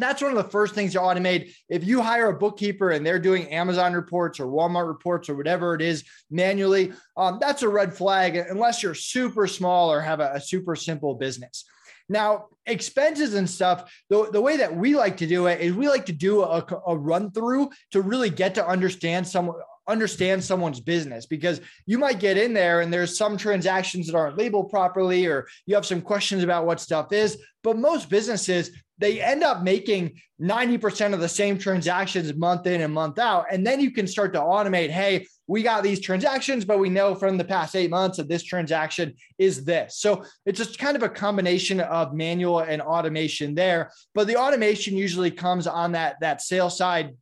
[0.00, 1.52] that's one of the first things you automate.
[1.68, 5.74] If you hire a bookkeeper and they're doing Amazon reports or Walmart reports or whatever
[5.74, 10.32] it is manually, um, that's a red flag unless you're super small or have a,
[10.34, 11.64] a super simple business.
[12.08, 15.88] Now, expenses and stuff, the, the way that we like to do it is we
[15.88, 19.52] like to do a, a run through to really get to understand some
[19.88, 24.36] understand someone's business because you might get in there and there's some transactions that aren't
[24.36, 29.20] labeled properly or you have some questions about what stuff is but most businesses they
[29.20, 33.46] end up making 90% of the same transactions month in and month out.
[33.50, 37.14] And then you can start to automate hey, we got these transactions, but we know
[37.14, 39.96] from the past eight months that this transaction is this.
[39.98, 43.90] So it's just kind of a combination of manual and automation there.
[44.14, 47.14] But the automation usually comes on that, that sales side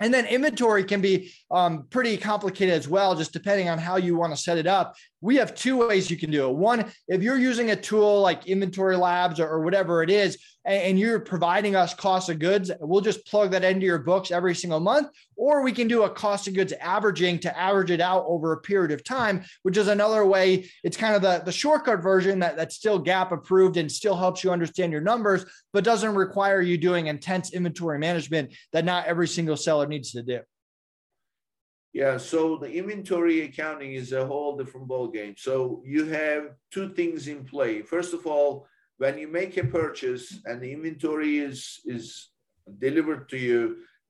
[0.00, 4.16] and then inventory can be um, pretty complicated as well, just depending on how you
[4.16, 6.54] want to set it up we have two ways you can do it.
[6.54, 10.98] One, if you're using a tool like Inventory Labs or, or, whatever it is, and,
[10.98, 14.80] you're providing us cost of goods, we'll just plug that into your books every single
[14.80, 15.08] month.
[15.36, 18.60] Or we can do a cost of goods averaging to average it out over a
[18.60, 20.70] period of time, which is another way.
[20.84, 24.44] It's kind of the, the shortcut version that, that's still GAAP approved and still helps
[24.44, 29.28] you understand your numbers, but doesn't require you doing intense inventory management that not every
[29.28, 30.40] single seller needs to do.
[31.92, 35.38] Yeah, so the inventory accounting is a whole different ballgame.
[35.38, 37.82] So you have two things in play.
[37.82, 38.66] First of all,
[39.02, 42.04] when you make a purchase and the inventory is is
[42.86, 43.60] delivered to you,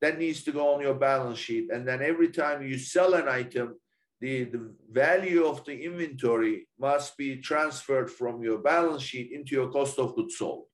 [0.02, 1.66] that needs to go on your balance sheet.
[1.72, 3.68] And then every time you sell an item,
[4.20, 9.70] the, the value of the inventory must be transferred from your balance sheet into your
[9.70, 10.66] cost of goods sold.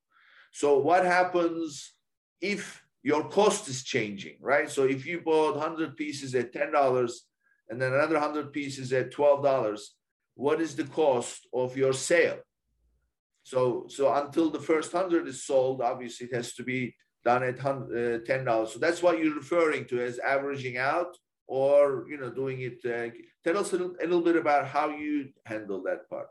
[0.50, 1.92] So what happens
[2.40, 4.68] if your cost is changing, right?
[4.68, 7.12] So if you bought 100 pieces at $10
[7.68, 9.81] and then another 100 pieces at $12,
[10.35, 12.40] what is the cost of your sale?
[13.48, 17.56] So, so until the first 100 is sold, obviously it has to be done at
[17.58, 18.68] $10.
[18.68, 22.78] So that's what you're referring to as averaging out or, you know, doing it.
[22.84, 23.08] Uh,
[23.42, 26.28] tell us a little, a little bit about how you handle that part.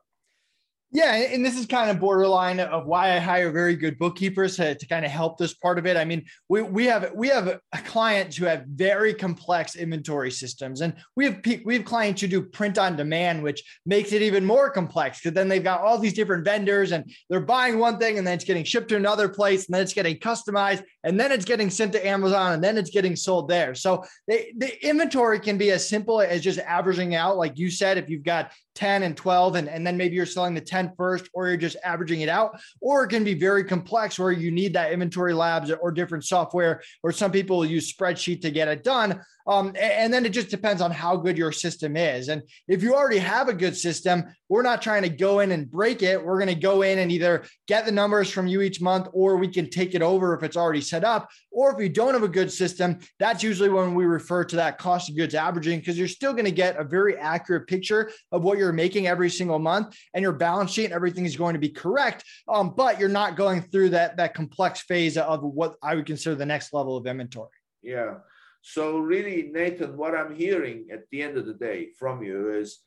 [0.92, 4.74] Yeah, and this is kind of borderline of why I hire very good bookkeepers to,
[4.74, 5.98] to, kind of help this part of it.
[5.98, 10.94] I mean, we, we have we have clients who have very complex inventory systems, and
[11.18, 14.70] we have we have clients who do print on demand, which makes it even more
[14.70, 18.26] complex because then they've got all these different vendors, and they're buying one thing, and
[18.26, 21.46] then it's getting shipped to another place, and then it's getting customized, and then it's
[21.46, 23.76] getting sent to Amazon, and then it's getting sold there.
[23.76, 27.98] So they, the inventory can be as simple as just averaging out, like you said,
[27.98, 31.28] if you've got 10 and 12 and, and then maybe you're selling the 10 first
[31.34, 34.72] or you're just averaging it out or it can be very complex where you need
[34.72, 39.20] that inventory labs or different software or some people use spreadsheet to get it done
[39.48, 42.28] um, and then it just depends on how good your system is.
[42.28, 45.70] And if you already have a good system, we're not trying to go in and
[45.70, 46.24] break it.
[46.24, 49.38] We're going to go in and either get the numbers from you each month, or
[49.38, 51.30] we can take it over if it's already set up.
[51.52, 54.78] Or if you don't have a good system, that's usually when we refer to that
[54.78, 58.44] cost of goods averaging, because you're still going to get a very accurate picture of
[58.44, 61.60] what you're making every single month and your balance sheet and everything is going to
[61.60, 62.24] be correct.
[62.48, 66.36] Um, but you're not going through that, that complex phase of what I would consider
[66.36, 67.50] the next level of inventory.
[67.82, 68.16] Yeah.
[68.62, 72.80] So really, Nathan, what I'm hearing at the end of the day from you is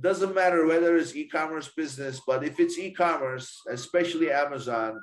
[0.00, 5.00] doesn't matter whether it's e-commerce business, but if it's e-commerce, especially Amazon,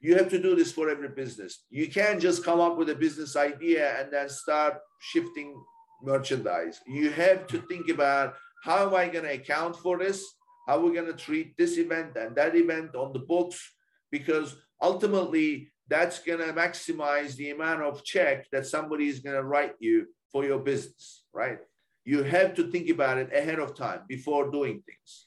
[0.00, 1.64] you have to do this for every business.
[1.70, 5.60] You can't just come up with a business idea and then start shifting
[6.02, 6.80] merchandise.
[6.86, 10.24] You have to think about how am I going to account for this?
[10.66, 13.58] How are we going to treat this event and that event on the books?
[14.10, 19.44] Because ultimately, that's going to maximize the amount of check that somebody is going to
[19.44, 21.58] write you for your business, right?
[22.04, 25.26] You have to think about it ahead of time before doing things.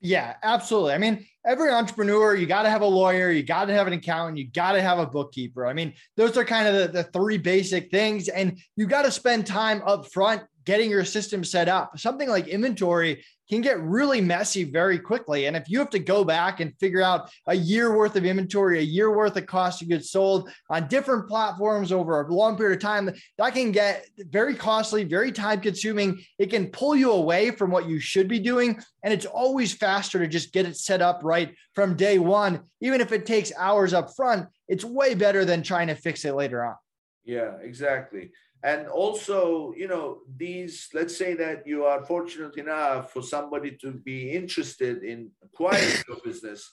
[0.00, 0.92] Yeah, absolutely.
[0.92, 3.94] I mean, every entrepreneur, you got to have a lawyer, you got to have an
[3.94, 5.66] accountant, you got to have a bookkeeper.
[5.66, 8.28] I mean, those are kind of the, the three basic things.
[8.28, 11.98] And you got to spend time up front getting your system set up.
[11.98, 15.46] Something like inventory can get really messy very quickly.
[15.46, 18.78] And if you have to go back and figure out a year worth of inventory,
[18.78, 22.76] a year worth of cost of goods sold on different platforms over a long period
[22.76, 26.24] of time, that can get very costly, very time consuming.
[26.38, 28.80] It can pull you away from what you should be doing.
[29.02, 32.62] And it's always faster to just get it set up right from day one.
[32.80, 36.34] Even if it takes hours up front, it's way better than trying to fix it
[36.34, 36.76] later on.
[37.24, 38.30] Yeah, exactly
[38.64, 43.92] and also you know these let's say that you are fortunate enough for somebody to
[43.92, 46.72] be interested in acquiring your business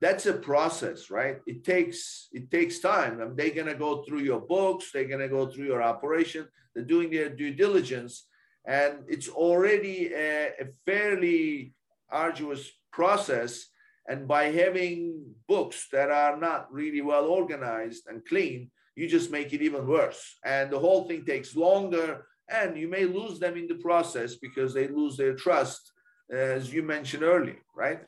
[0.00, 1.36] that's a process right?
[1.46, 3.20] It takes it takes time.
[3.20, 5.82] I mean, they're going to go through your books they're going to go through your
[5.82, 8.26] operation they're doing their due diligence
[8.64, 11.74] and it's already a, a fairly
[12.10, 13.66] arduous process.
[14.08, 19.52] And by having books that are not really well organized and clean you just make
[19.52, 20.38] it even worse.
[20.44, 24.74] And the whole thing takes longer, and you may lose them in the process because
[24.74, 25.92] they lose their trust,
[26.30, 28.00] as you mentioned earlier, right?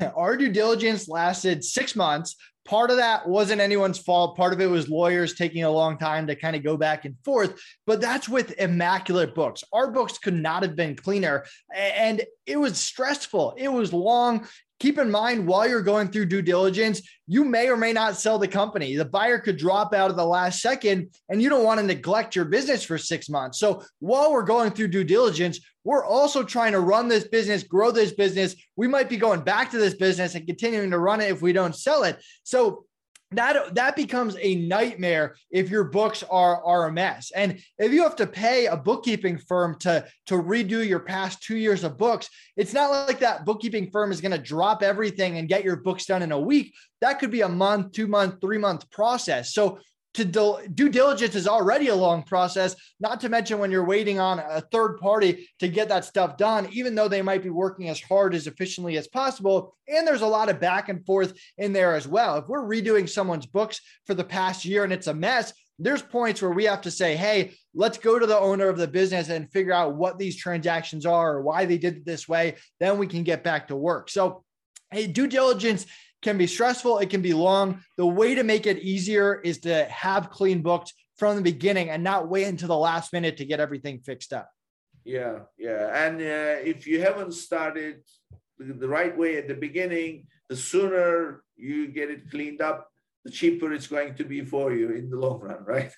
[0.14, 2.36] Our due diligence lasted six months.
[2.66, 4.36] Part of that wasn't anyone's fault.
[4.36, 7.16] Part of it was lawyers taking a long time to kind of go back and
[7.24, 7.60] forth.
[7.86, 9.64] But that's with immaculate books.
[9.72, 11.44] Our books could not have been cleaner.
[11.74, 13.54] And it was stressful.
[13.56, 14.46] It was long
[14.80, 18.38] keep in mind while you're going through due diligence, you may or may not sell
[18.38, 18.96] the company.
[18.96, 22.34] The buyer could drop out at the last second, and you don't want to neglect
[22.34, 23.58] your business for six months.
[23.60, 27.90] So while we're going through due diligence, we're also trying to run this business, grow
[27.90, 28.56] this business.
[28.76, 31.52] We might be going back to this business and continuing to run it if we
[31.52, 32.18] don't sell it.
[32.42, 32.84] So
[33.32, 37.30] that that becomes a nightmare if your books are are a mess.
[37.34, 41.56] And if you have to pay a bookkeeping firm to to redo your past two
[41.56, 42.28] years of books
[42.60, 46.04] it's not like that bookkeeping firm is going to drop everything and get your books
[46.04, 46.74] done in a week.
[47.00, 49.54] That could be a month two month three month process.
[49.54, 49.78] So
[50.14, 54.18] to do, due diligence is already a long process, not to mention when you're waiting
[54.18, 57.88] on a third party to get that stuff done, even though they might be working
[57.88, 59.76] as hard as efficiently as possible.
[59.88, 62.36] And there's a lot of back and forth in there as well.
[62.38, 66.42] If we're redoing someone's books for the past year and it's a mess, there's points
[66.42, 69.50] where we have to say, hey, let's go to the owner of the business and
[69.50, 72.56] figure out what these transactions are or why they did it this way.
[72.80, 74.10] Then we can get back to work.
[74.10, 74.44] So,
[74.90, 75.86] hey, due diligence
[76.22, 77.82] can be stressful, it can be long.
[77.96, 82.02] The way to make it easier is to have clean books from the beginning and
[82.02, 84.50] not wait until the last minute to get everything fixed up.
[85.04, 86.06] Yeah, yeah.
[86.06, 88.02] And uh, if you haven't started
[88.58, 92.88] the right way at the beginning, the sooner you get it cleaned up,
[93.24, 95.92] the cheaper it's going to be for you in the long run, right?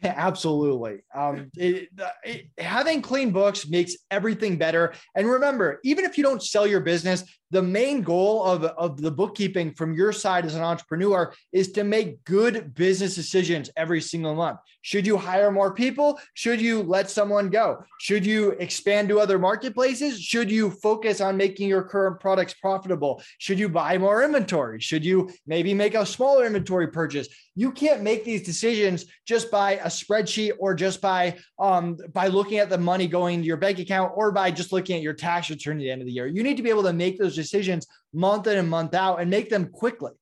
[0.04, 1.00] Absolutely.
[1.14, 1.88] Um, it,
[2.24, 4.94] it, having clean books makes everything better.
[5.14, 9.10] And remember, even if you don't sell your business, the main goal of, of the
[9.10, 14.34] bookkeeping from your side as an entrepreneur is to make good business decisions every single
[14.34, 14.58] month.
[14.82, 16.18] Should you hire more people?
[16.34, 17.84] Should you let someone go?
[17.98, 20.20] Should you expand to other marketplaces?
[20.20, 23.22] Should you focus on making your current products profitable?
[23.38, 24.80] Should you buy more inventory?
[24.80, 27.28] Should you maybe make a smaller inventory purchase?
[27.54, 32.58] You can't make these decisions just by a spreadsheet or just by um, by looking
[32.58, 35.50] at the money going into your bank account or by just looking at your tax
[35.50, 36.26] return at the end of the year.
[36.26, 39.28] You need to be able to make those decisions month in and month out and
[39.28, 40.12] make them quickly.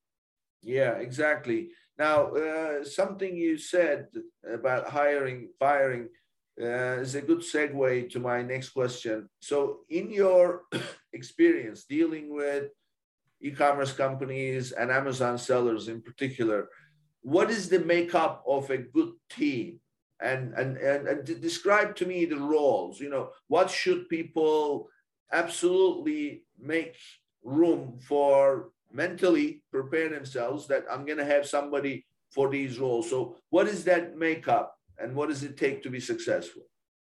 [0.63, 1.71] Yeah, exactly.
[1.99, 4.07] Now, uh, something you said
[4.47, 6.09] about hiring, firing
[6.61, 9.29] uh, is a good segue to my next question.
[9.41, 10.63] So, in your
[11.13, 12.71] experience dealing with
[13.41, 16.69] e commerce companies and Amazon sellers in particular,
[17.23, 19.81] what is the makeup of a good team?
[20.21, 23.01] And, and, and, and describe to me the roles.
[23.01, 24.89] You know, what should people
[25.33, 26.97] absolutely make
[27.45, 33.09] room for mentally prepare themselves that I'm going to have somebody for these roles.
[33.09, 36.63] So, what is that makeup and what does it take to be successful?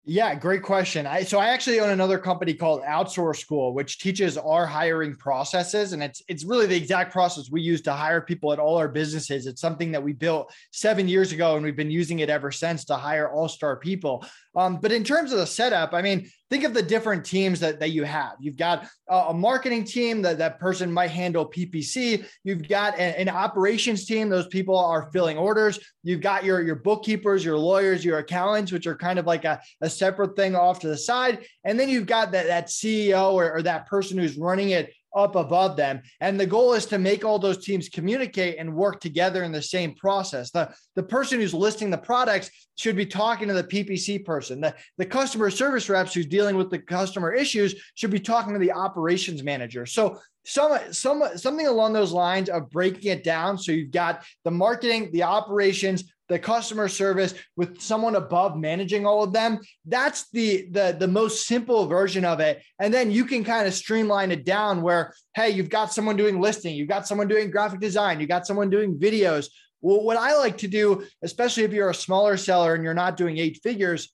[0.06, 1.06] Yeah, great question.
[1.06, 5.94] I so I actually own another company called Outsource School, which teaches our hiring processes,
[5.94, 8.88] and it's it's really the exact process we use to hire people at all our
[8.88, 9.46] businesses.
[9.46, 12.84] It's something that we built seven years ago, and we've been using it ever since
[12.86, 14.26] to hire all star people.
[14.56, 17.80] Um, but in terms of the setup, I mean, think of the different teams that,
[17.80, 18.34] that you have.
[18.38, 22.24] You've got a, a marketing team that that person might handle PPC.
[22.44, 24.28] You've got a, an operations team.
[24.28, 25.78] Those people are filling orders.
[26.02, 29.60] You've got your, your bookkeepers, your lawyers, your accountants, which are kind of like a,
[29.80, 31.44] a separate thing off to the side.
[31.64, 35.36] And then you've got that, that CEO or, or that person who's running it up
[35.36, 36.02] above them.
[36.20, 39.62] And the goal is to make all those teams communicate and work together in the
[39.62, 40.50] same process.
[40.50, 44.60] The, the person who's listing the products should be talking to the PPC person.
[44.60, 48.58] The, the customer service reps who's dealing with the customer issues should be talking to
[48.58, 49.86] the operations manager.
[49.86, 53.56] So some, some something along those lines of breaking it down.
[53.56, 59.22] So you've got the marketing, the operations, the customer service with someone above managing all
[59.22, 62.62] of them that's the the the most simple version of it.
[62.78, 66.40] And then you can kind of streamline it down where hey you've got someone doing
[66.40, 69.48] listing you've got someone doing graphic design you got someone doing videos.
[69.80, 73.18] Well what i like to do especially if you're a smaller seller and you're not
[73.18, 74.13] doing eight figures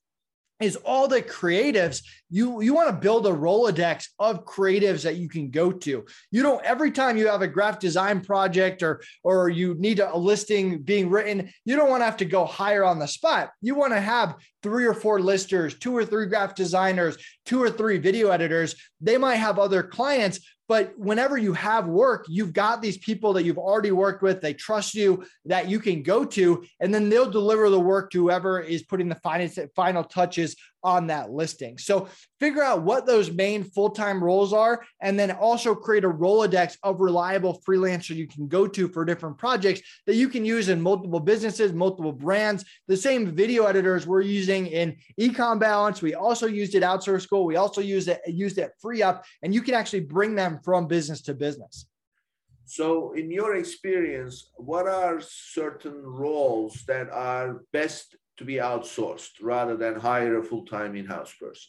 [0.60, 5.28] is all the creatives you you want to build a rolodex of creatives that you
[5.28, 6.04] can go to.
[6.30, 10.16] You don't every time you have a graphic design project or or you need a
[10.16, 13.50] listing being written you don't want to have to go hire on the spot.
[13.60, 17.70] You want to have three or four listers two or three graphic designers two or
[17.70, 18.76] three video editors.
[19.00, 20.40] They might have other clients
[20.70, 24.54] but whenever you have work, you've got these people that you've already worked with, they
[24.54, 28.60] trust you that you can go to, and then they'll deliver the work to whoever
[28.60, 31.78] is putting the final, final touches on that listing.
[31.78, 32.08] So
[32.38, 37.00] figure out what those main full-time roles are, and then also create a Rolodex of
[37.00, 41.20] reliable freelancers you can go to for different projects that you can use in multiple
[41.20, 42.64] businesses, multiple brands.
[42.88, 46.02] The same video editors we're using in Ecom Balance.
[46.02, 47.44] We also used it outsource school.
[47.44, 51.20] We also used it, used it FreeUp, and you can actually bring them from business
[51.22, 51.86] to business.
[52.70, 59.76] So, in your experience, what are certain roles that are best to be outsourced rather
[59.76, 61.68] than hire a full-time in-house person?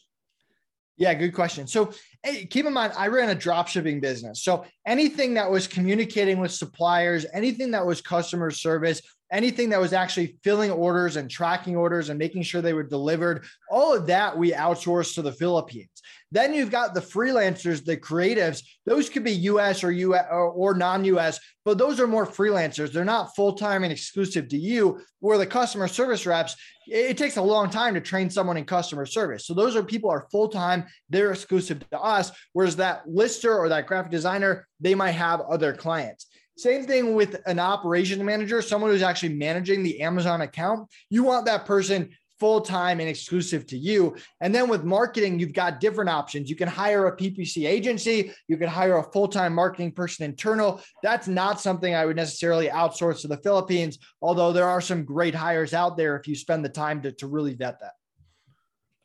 [0.96, 1.66] Yeah, good question.
[1.66, 1.92] So
[2.22, 4.42] hey, keep in mind, I ran a drop shipping business.
[4.42, 9.02] So anything that was communicating with suppliers, anything that was customer service,
[9.32, 13.44] anything that was actually filling orders and tracking orders and making sure they were delivered,
[13.70, 15.88] all of that we outsourced to the Philippines.
[16.30, 18.62] Then you've got the freelancers, the creatives.
[18.86, 22.92] Those could be US or US or, or non-US, but those are more freelancers.
[22.92, 25.00] They're not full-time and exclusive to you.
[25.20, 26.56] Where the customer service reps,
[26.86, 29.46] it takes a long time to train someone in customer service.
[29.46, 32.11] So those are people are full-time, they're exclusive to us.
[32.52, 36.26] Whereas that lister or that graphic designer, they might have other clients.
[36.56, 40.88] Same thing with an operations manager, someone who's actually managing the Amazon account.
[41.08, 42.10] You want that person
[42.42, 44.16] full time and exclusive to you.
[44.40, 46.50] And then with marketing, you've got different options.
[46.50, 50.80] You can hire a PPC agency, you can hire a full time marketing person internal.
[51.04, 55.36] That's not something I would necessarily outsource to the Philippines, although there are some great
[55.36, 57.92] hires out there if you spend the time to, to really vet that.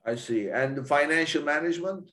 [0.04, 0.50] I see.
[0.50, 2.12] And financial management?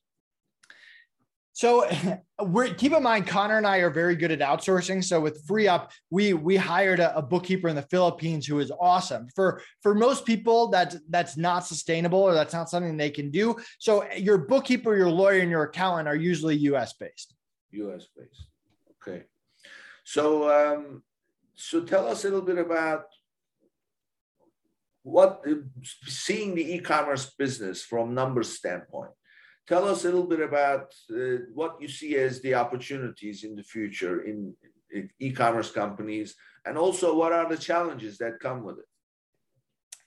[1.54, 1.88] So
[2.42, 5.02] we're keep in mind Connor and I are very good at outsourcing.
[5.02, 9.28] So with FreeUp, we we hired a, a, bookkeeper in the Philippines who is awesome.
[9.34, 13.56] For for most people, that's that's not sustainable or that's not something they can do.
[13.78, 17.34] So your bookkeeper, your lawyer, and your accountant are usually US based.
[17.70, 18.46] US based.
[19.00, 19.24] Okay.
[20.02, 21.02] So um,
[21.54, 23.04] so tell us a little bit about
[25.04, 25.44] what
[25.82, 29.10] seeing the e-commerce business from numbers standpoint
[29.66, 33.62] Tell us a little bit about uh, what you see as the opportunities in the
[33.62, 34.54] future in,
[34.92, 36.34] in e-commerce companies,
[36.66, 38.84] and also what are the challenges that come with it.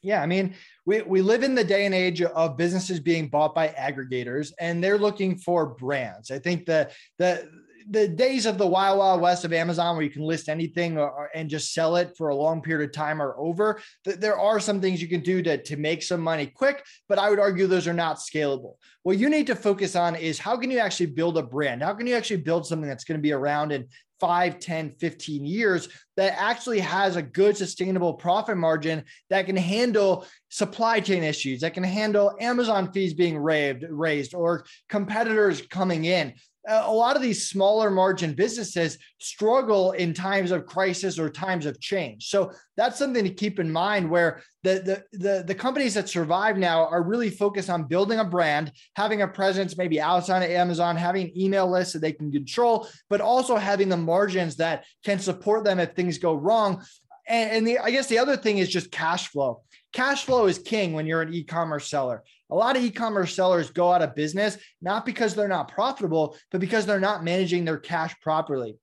[0.03, 0.55] Yeah, I mean,
[0.86, 4.82] we, we live in the day and age of businesses being bought by aggregators and
[4.82, 6.30] they're looking for brands.
[6.30, 7.49] I think the the
[7.89, 11.29] the days of the wild wild west of Amazon where you can list anything or,
[11.33, 13.79] and just sell it for a long period of time are over.
[14.03, 17.29] There are some things you can do to, to make some money quick, but I
[17.29, 18.73] would argue those are not scalable.
[19.03, 21.81] What you need to focus on is how can you actually build a brand?
[21.81, 23.88] How can you actually build something that's going to be around in
[24.19, 30.25] 5, 10, 15 years that actually has a good sustainable profit margin that can handle
[30.49, 36.33] supply chain issues, that can handle Amazon fees being raised, raised or competitors coming in
[36.68, 41.80] a lot of these smaller margin businesses struggle in times of crisis or times of
[41.80, 42.28] change.
[42.28, 46.57] So that's something to keep in mind where the, the, the, the, companies that survive
[46.57, 50.97] now are really focused on building a brand, having a presence maybe outside of Amazon,
[50.97, 55.20] having an email list that they can control, but also having the margins that can
[55.20, 56.84] support them if things go wrong.
[57.28, 59.61] And, and the, I guess the other thing is just cash flow.
[59.93, 62.24] Cash flow is king when you're an e-commerce seller.
[62.49, 66.61] A lot of e-commerce sellers go out of business not because they're not profitable, but
[66.61, 68.77] because they're not managing their cash properly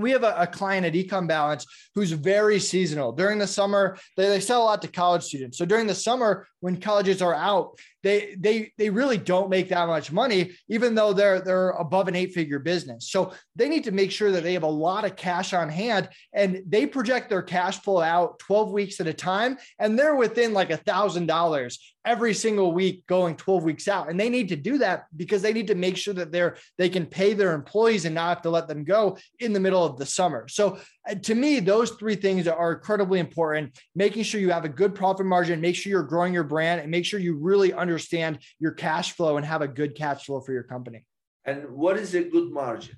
[0.00, 3.12] we have a, a, client at Ecom Balance who's very seasonal.
[3.12, 5.58] During the summer, they, they sell a lot to college students.
[5.58, 9.86] So during the summer, when colleges are out, they they they really don't make that
[9.86, 13.10] much money, even though they're they're above an eight-figure business.
[13.10, 16.08] So they need to make sure that they have a lot of cash on hand
[16.32, 20.52] and they project their cash flow out 12 weeks at a time, and they're within
[20.54, 24.56] like a thousand dollars every single week going 12 weeks out and they need to
[24.56, 28.06] do that because they need to make sure that they're they can pay their employees
[28.06, 30.78] and not have to let them go in the middle of the summer so
[31.08, 34.94] uh, to me those three things are incredibly important making sure you have a good
[34.94, 38.72] profit margin make sure you're growing your brand and make sure you really understand your
[38.72, 41.04] cash flow and have a good cash flow for your company
[41.44, 42.96] and what is a good margin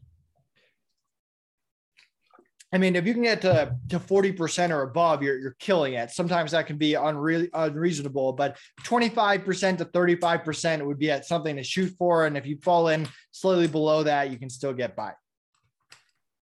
[2.75, 6.11] I mean, if you can get to, to 40% or above, you're, you're killing it.
[6.11, 11.63] Sometimes that can be unre- unreasonable, but 25% to 35% would be at something to
[11.63, 12.25] shoot for.
[12.25, 15.13] And if you fall in slightly below that, you can still get by.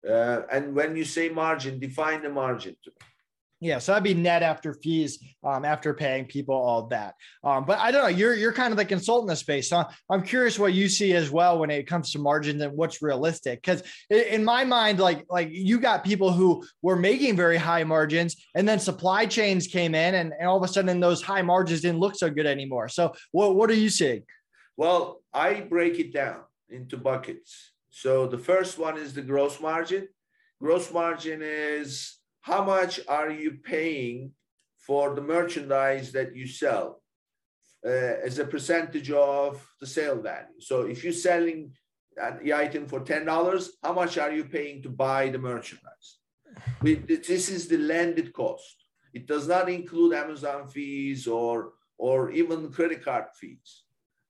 [0.08, 3.06] Uh, and when you say margin, define the margin to me.
[3.60, 7.16] Yeah, so that'd be net after fees, um, after paying people all that.
[7.42, 9.68] Um, but I don't know, you're you're kind of the consultant in the space.
[9.68, 13.02] So I'm curious what you see as well when it comes to margins and what's
[13.02, 13.60] realistic.
[13.60, 18.36] Because in my mind, like like you got people who were making very high margins,
[18.54, 21.80] and then supply chains came in, and, and all of a sudden those high margins
[21.80, 22.88] didn't look so good anymore.
[22.88, 24.22] So what what are you seeing?
[24.76, 27.72] Well, I break it down into buckets.
[28.02, 30.06] So the first one is the gross margin.
[30.62, 34.34] Gross margin is how much are you paying
[34.86, 37.02] for the merchandise that you sell
[37.84, 40.60] uh, as a percentage of the sale value?
[40.60, 41.72] So if you're selling
[42.40, 46.18] the item for $10, how much are you paying to buy the merchandise?
[46.80, 48.76] We, this is the landed cost.
[49.12, 53.82] It does not include Amazon fees or, or even credit card fees.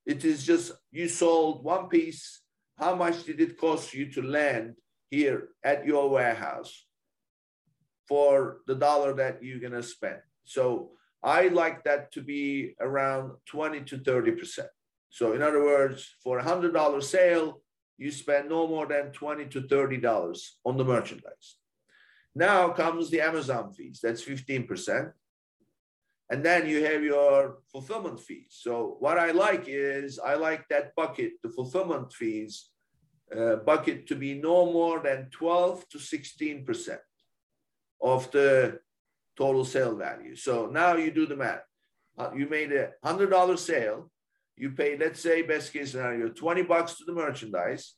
[0.06, 2.40] It is just you sold one piece.
[2.78, 4.74] How much did it cost you to land
[5.10, 6.88] here at your warehouse?
[8.08, 10.18] for the dollar that you're going to spend.
[10.44, 10.90] So
[11.22, 14.60] I like that to be around 20 to 30%.
[15.10, 17.60] So in other words, for a hundred dollar sale,
[17.98, 21.56] you spend no more than 20 to $30 on the merchandise.
[22.34, 24.00] Now comes the Amazon fees.
[24.02, 25.12] That's 15%.
[26.30, 28.58] And then you have your fulfillment fees.
[28.60, 32.70] So what I like is I like that bucket, the fulfillment fees
[33.34, 36.98] uh, bucket to be no more than 12 to 16%
[38.02, 38.78] of the
[39.36, 40.36] total sale value.
[40.36, 41.62] So now you do the math.
[42.16, 44.10] Uh, you made a $100 sale.
[44.56, 47.94] You pay, let's say, best case scenario, 20 bucks to the merchandise,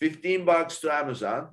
[0.00, 1.50] 15 bucks to Amazon,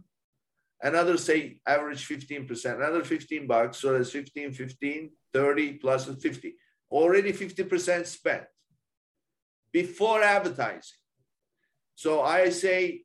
[0.81, 3.77] another say average 15%, another 15 bucks.
[3.77, 6.55] So that's 15, 15, 30 plus 50.
[6.91, 8.43] Already 50% spent
[9.71, 10.97] before advertising.
[11.95, 13.03] So I say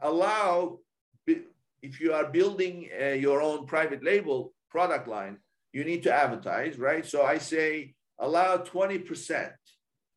[0.00, 0.78] allow,
[1.26, 5.38] if you are building uh, your own private label product line,
[5.72, 7.06] you need to advertise, right?
[7.06, 9.50] So I say allow 20%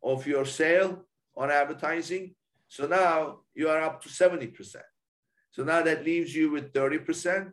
[0.04, 1.06] of your sale
[1.38, 2.36] on advertising.
[2.68, 4.76] So now you are up to 70%.
[5.56, 7.50] So now that leaves you with 30%.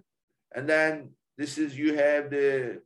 [0.57, 2.82] And then this is, you have the,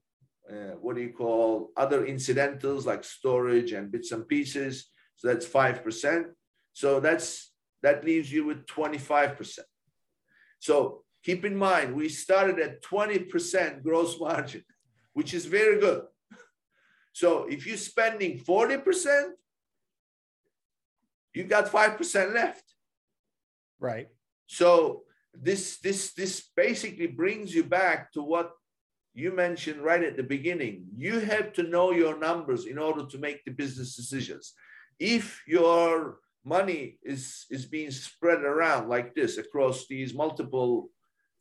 [0.47, 4.91] uh, what do you call, other incidentals like storage and bits and pieces.
[5.17, 6.25] So that's 5%.
[6.75, 7.51] So that's,
[7.83, 9.61] that leaves you with 25%.
[10.59, 14.65] So keep in mind, we started at 20% gross margin,
[15.15, 16.03] which is very good.
[17.15, 19.31] So if you're spending 40%,
[21.33, 22.65] you've got 5% left.
[23.81, 24.09] Right.
[24.47, 25.05] So
[25.43, 28.51] this this this basically brings you back to what
[29.15, 30.85] you mentioned right at the beginning.
[30.97, 34.53] You have to know your numbers in order to make the business decisions.
[34.99, 40.91] If your money is is being spread around like this across these multiple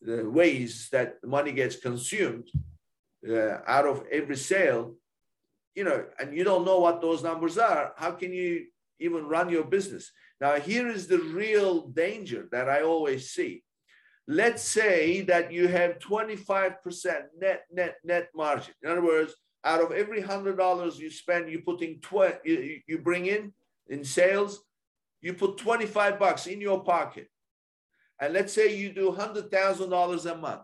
[0.07, 2.49] uh, ways that money gets consumed
[3.29, 4.95] uh, out of every sale,
[5.75, 8.65] you know, and you don't know what those numbers are, how can you
[8.99, 10.11] even run your business?
[10.39, 13.63] Now, here is the real danger that I always see.
[14.27, 16.77] Let's say that you have 25%
[17.39, 18.73] net, net, net margin.
[18.81, 22.97] In other words, out of every hundred dollars you spend, you putting 20, you, you
[22.99, 23.53] bring in
[23.87, 24.63] in sales,
[25.21, 27.27] you put 25 bucks in your pocket.
[28.19, 30.61] And let's say you do $100,000 a month.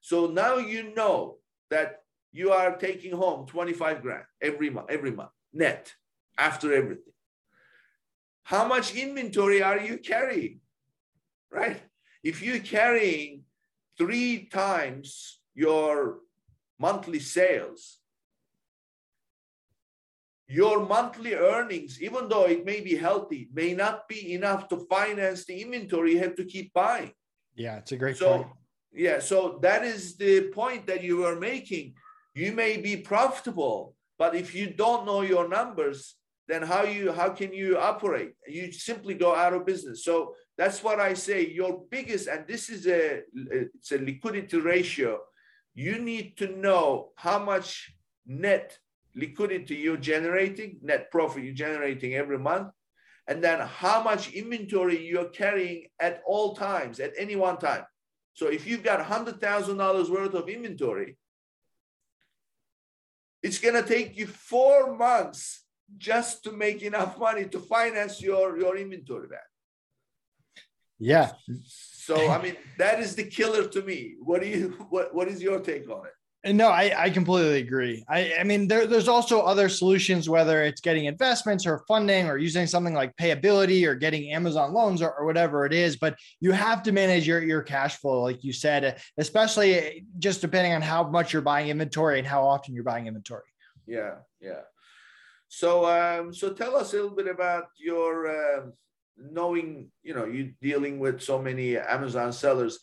[0.00, 1.36] So now you know
[1.70, 2.02] that
[2.32, 5.92] you are taking home 25 grand every month, every month, net
[6.36, 7.12] after everything.
[8.42, 10.60] How much inventory are you carrying?
[11.50, 11.82] Right?
[12.22, 13.44] If you're carrying
[13.96, 16.18] three times your
[16.78, 17.98] monthly sales,
[20.48, 25.44] your monthly earnings, even though it may be healthy, may not be enough to finance
[25.44, 27.12] the inventory you have to keep buying.
[27.54, 28.46] Yeah, it's a great so, point.
[28.92, 31.94] Yeah, so that is the point that you were making.
[32.34, 36.14] You may be profitable, but if you don't know your numbers,
[36.46, 38.32] then how you how can you operate?
[38.46, 40.04] You simply go out of business.
[40.04, 41.46] So that's what I say.
[41.46, 45.20] Your biggest, and this is a it's a liquidity ratio.
[45.74, 47.94] You need to know how much
[48.26, 48.76] net
[49.14, 52.72] liquidity you're generating, net profit you're generating every month,
[53.28, 57.84] and then how much inventory you're carrying at all times, at any one time.
[58.34, 61.16] So if you've got $100,000 worth of inventory,
[63.42, 65.64] it's going to take you four months
[65.96, 69.47] just to make enough money to finance your, your inventory back.
[70.98, 71.32] Yeah.
[71.64, 74.16] So, I mean, that is the killer to me.
[74.20, 76.12] What do you, what, what is your take on it?
[76.54, 78.04] No, I, I completely agree.
[78.08, 82.38] I, I mean, there, there's also other solutions, whether it's getting investments or funding or
[82.38, 85.96] using something like payability or getting Amazon loans or, or whatever it is.
[85.96, 90.72] But you have to manage your, your cash flow, like you said, especially just depending
[90.72, 93.42] on how much you're buying inventory and how often you're buying inventory.
[93.86, 94.60] Yeah, yeah.
[95.48, 98.66] So, um, so tell us a little bit about your uh,
[99.18, 102.78] knowing, you know, you're dealing with so many Amazon sellers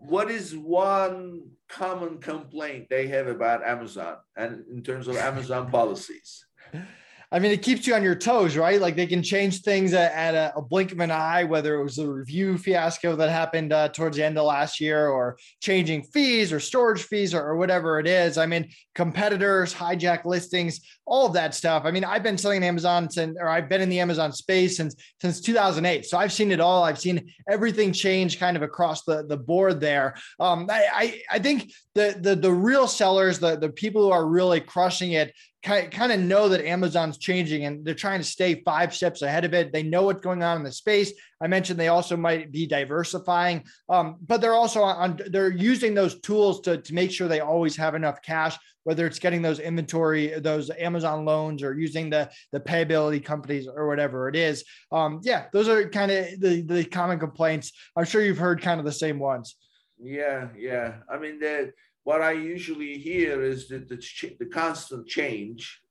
[0.00, 6.46] what is one common complaint they have about Amazon and in terms of Amazon policies?
[7.30, 8.80] I mean, it keeps you on your toes, right?
[8.80, 11.82] Like they can change things at, at a, a, blink of an eye, whether it
[11.82, 16.04] was a review fiasco that happened uh, towards the end of last year, or changing
[16.04, 18.38] fees or storage fees or, or, whatever it is.
[18.38, 21.82] I mean, competitors, hijack listings, all of that stuff.
[21.84, 24.96] I mean, I've been selling Amazon since, or I've been in the Amazon space since
[25.20, 26.82] since 2008, so I've seen it all.
[26.82, 30.14] I've seen everything change kind of across the the board there.
[30.40, 34.26] Um, I, I I think the the the real sellers, the the people who are
[34.26, 38.94] really crushing it kind of know that Amazon's changing and they're trying to stay five
[38.94, 39.72] steps ahead of it.
[39.72, 41.12] They know what's going on in the space.
[41.40, 46.20] I mentioned they also might be diversifying, um, but they're also on, they're using those
[46.20, 50.38] tools to, to make sure they always have enough cash, whether it's getting those inventory,
[50.38, 54.64] those Amazon loans or using the, the payability companies or whatever it is.
[54.92, 57.72] Um, yeah, those are kind of the, the common complaints.
[57.96, 59.56] I'm sure you've heard kind of the same ones.
[60.00, 60.98] Yeah, yeah.
[61.12, 61.72] I mean, that
[62.08, 63.98] what I usually hear is that the,
[64.40, 65.82] the constant change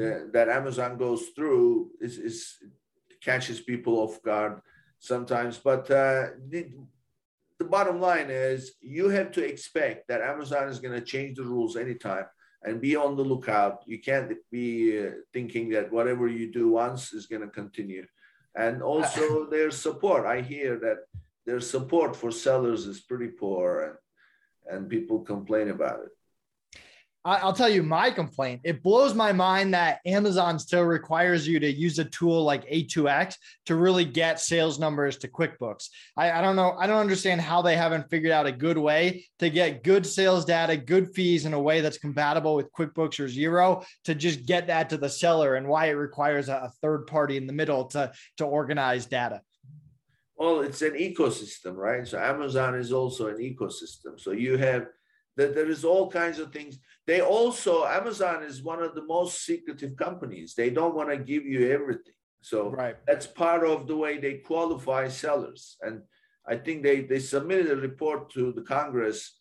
[0.00, 2.38] uh, that Amazon goes through is, is
[3.20, 4.60] catches people off guard
[5.00, 5.58] sometimes.
[5.58, 6.70] But uh, the,
[7.58, 11.42] the bottom line is you have to expect that Amazon is going to change the
[11.42, 12.26] rules anytime
[12.62, 13.82] and be on the lookout.
[13.86, 18.06] You can't be uh, thinking that whatever you do once is going to continue.
[18.54, 20.26] And also their support.
[20.26, 20.98] I hear that
[21.44, 23.96] their support for sellers is pretty poor and
[24.70, 26.10] and people complain about it.
[27.26, 28.60] I'll tell you my complaint.
[28.62, 33.34] It blows my mind that Amazon still requires you to use a tool like A2X
[33.66, 35.88] to really get sales numbers to QuickBooks.
[36.16, 36.76] I, I, don't know.
[36.78, 40.44] I don't understand how they haven't figured out a good way to get good sales
[40.44, 44.68] data, good fees in a way that's compatible with QuickBooks or Xero to just get
[44.68, 47.86] that to the seller and why it requires a, a third party in the middle
[47.86, 49.40] to, to organize data.
[50.36, 52.06] Well, it's an ecosystem, right?
[52.06, 54.20] So Amazon is also an ecosystem.
[54.20, 54.86] So you have
[55.36, 56.78] that there is all kinds of things.
[57.06, 60.54] They also Amazon is one of the most secretive companies.
[60.54, 62.14] They don't want to give you everything.
[62.40, 62.96] So right.
[63.06, 65.76] that's part of the way they qualify sellers.
[65.82, 66.02] And
[66.46, 69.40] I think they they submitted a report to the Congress,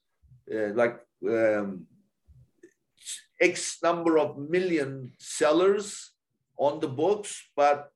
[0.54, 1.88] uh, like um,
[3.40, 6.12] X number of million sellers
[6.58, 7.92] on the books, but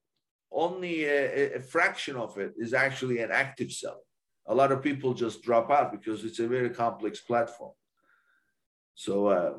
[0.52, 4.02] only a, a, fraction of it is actually an active cell.
[4.48, 7.74] A lot of people just drop out because it's a very complex platform.
[8.96, 9.54] So uh,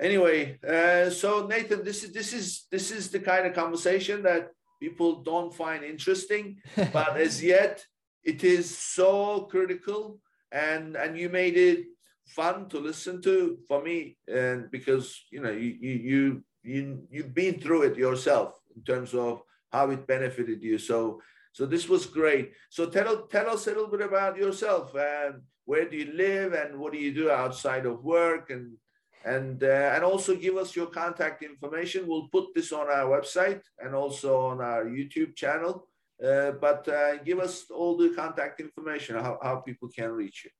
[0.00, 4.50] anyway, uh, so Nathan, this is this is this is the kind of conversation that
[4.80, 6.58] people don't find interesting,
[6.92, 7.84] but as yet
[8.22, 10.20] it is so critical,
[10.52, 11.86] and and you made it
[12.26, 17.34] fun to listen to for me, and because you know you you you, you you've
[17.34, 19.42] been through it yourself in terms of
[19.72, 20.78] how it benefited you.
[20.78, 21.20] So,
[21.52, 22.52] so this was great.
[22.70, 26.78] So tell, tell us a little bit about yourself and where do you live and
[26.78, 28.76] what do you do outside of work and
[29.24, 32.06] and uh, and also give us your contact information.
[32.06, 35.88] We'll put this on our website and also on our YouTube channel.
[36.24, 40.50] Uh, but uh, give us all the contact information how, how people can reach you.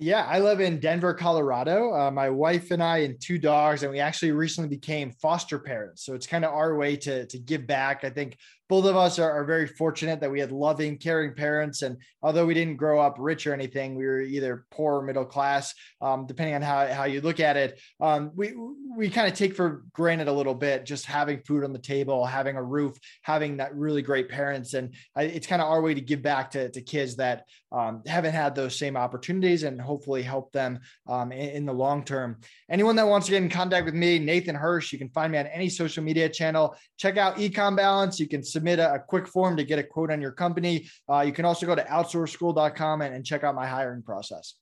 [0.00, 1.92] Yeah, I live in Denver, Colorado.
[1.92, 6.04] Uh, my wife and I and two dogs, and we actually recently became foster parents.
[6.04, 8.04] So it's kind of our way to to give back.
[8.04, 8.36] I think
[8.68, 11.82] both of us are, are, very fortunate that we had loving, caring parents.
[11.82, 15.24] And although we didn't grow up rich or anything, we were either poor or middle
[15.24, 17.80] class, um, depending on how, how you look at it.
[18.00, 18.52] Um, we
[18.96, 22.26] we kind of take for granted a little bit just having food on the table,
[22.26, 24.74] having a roof, having that really great parents.
[24.74, 28.02] And I, it's kind of our way to give back to, to kids that um,
[28.06, 32.40] haven't had those same opportunities and hopefully help them um, in, in the long term.
[32.68, 35.38] Anyone that wants to get in contact with me, Nathan Hirsch, you can find me
[35.38, 36.76] on any social media channel.
[36.96, 38.18] Check out Ecom Balance.
[38.18, 40.74] You can submit a, a quick form to get a quote on your company.
[41.08, 44.54] Uh, you can also go to outsourceschool.com and, and check out my hiring process.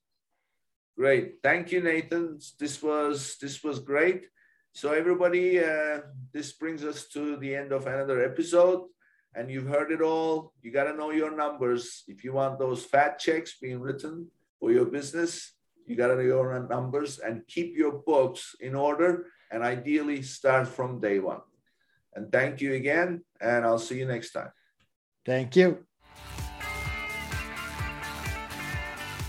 [0.98, 1.26] Great.
[1.42, 2.38] Thank you, Nathan.
[2.58, 4.22] This was this was great.
[4.72, 6.00] So everybody, uh,
[6.34, 8.80] this brings us to the end of another episode.
[9.34, 10.52] And you've heard it all.
[10.62, 12.04] You got to know your numbers.
[12.08, 14.28] If you want those fat checks being written
[14.58, 15.32] for your business,
[15.86, 20.66] you got to know your numbers and keep your books in order and ideally start
[20.68, 21.42] from day one.
[22.16, 23.22] And thank you again.
[23.40, 24.50] And I'll see you next time.
[25.24, 25.84] Thank you.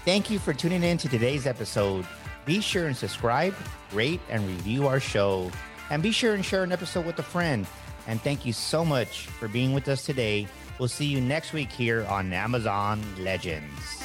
[0.05, 2.07] Thank you for tuning in to today's episode.
[2.45, 3.53] Be sure and subscribe,
[3.91, 5.51] rate, and review our show.
[5.89, 7.67] And be sure and share an episode with a friend.
[8.07, 10.47] And thank you so much for being with us today.
[10.79, 14.01] We'll see you next week here on Amazon Legends.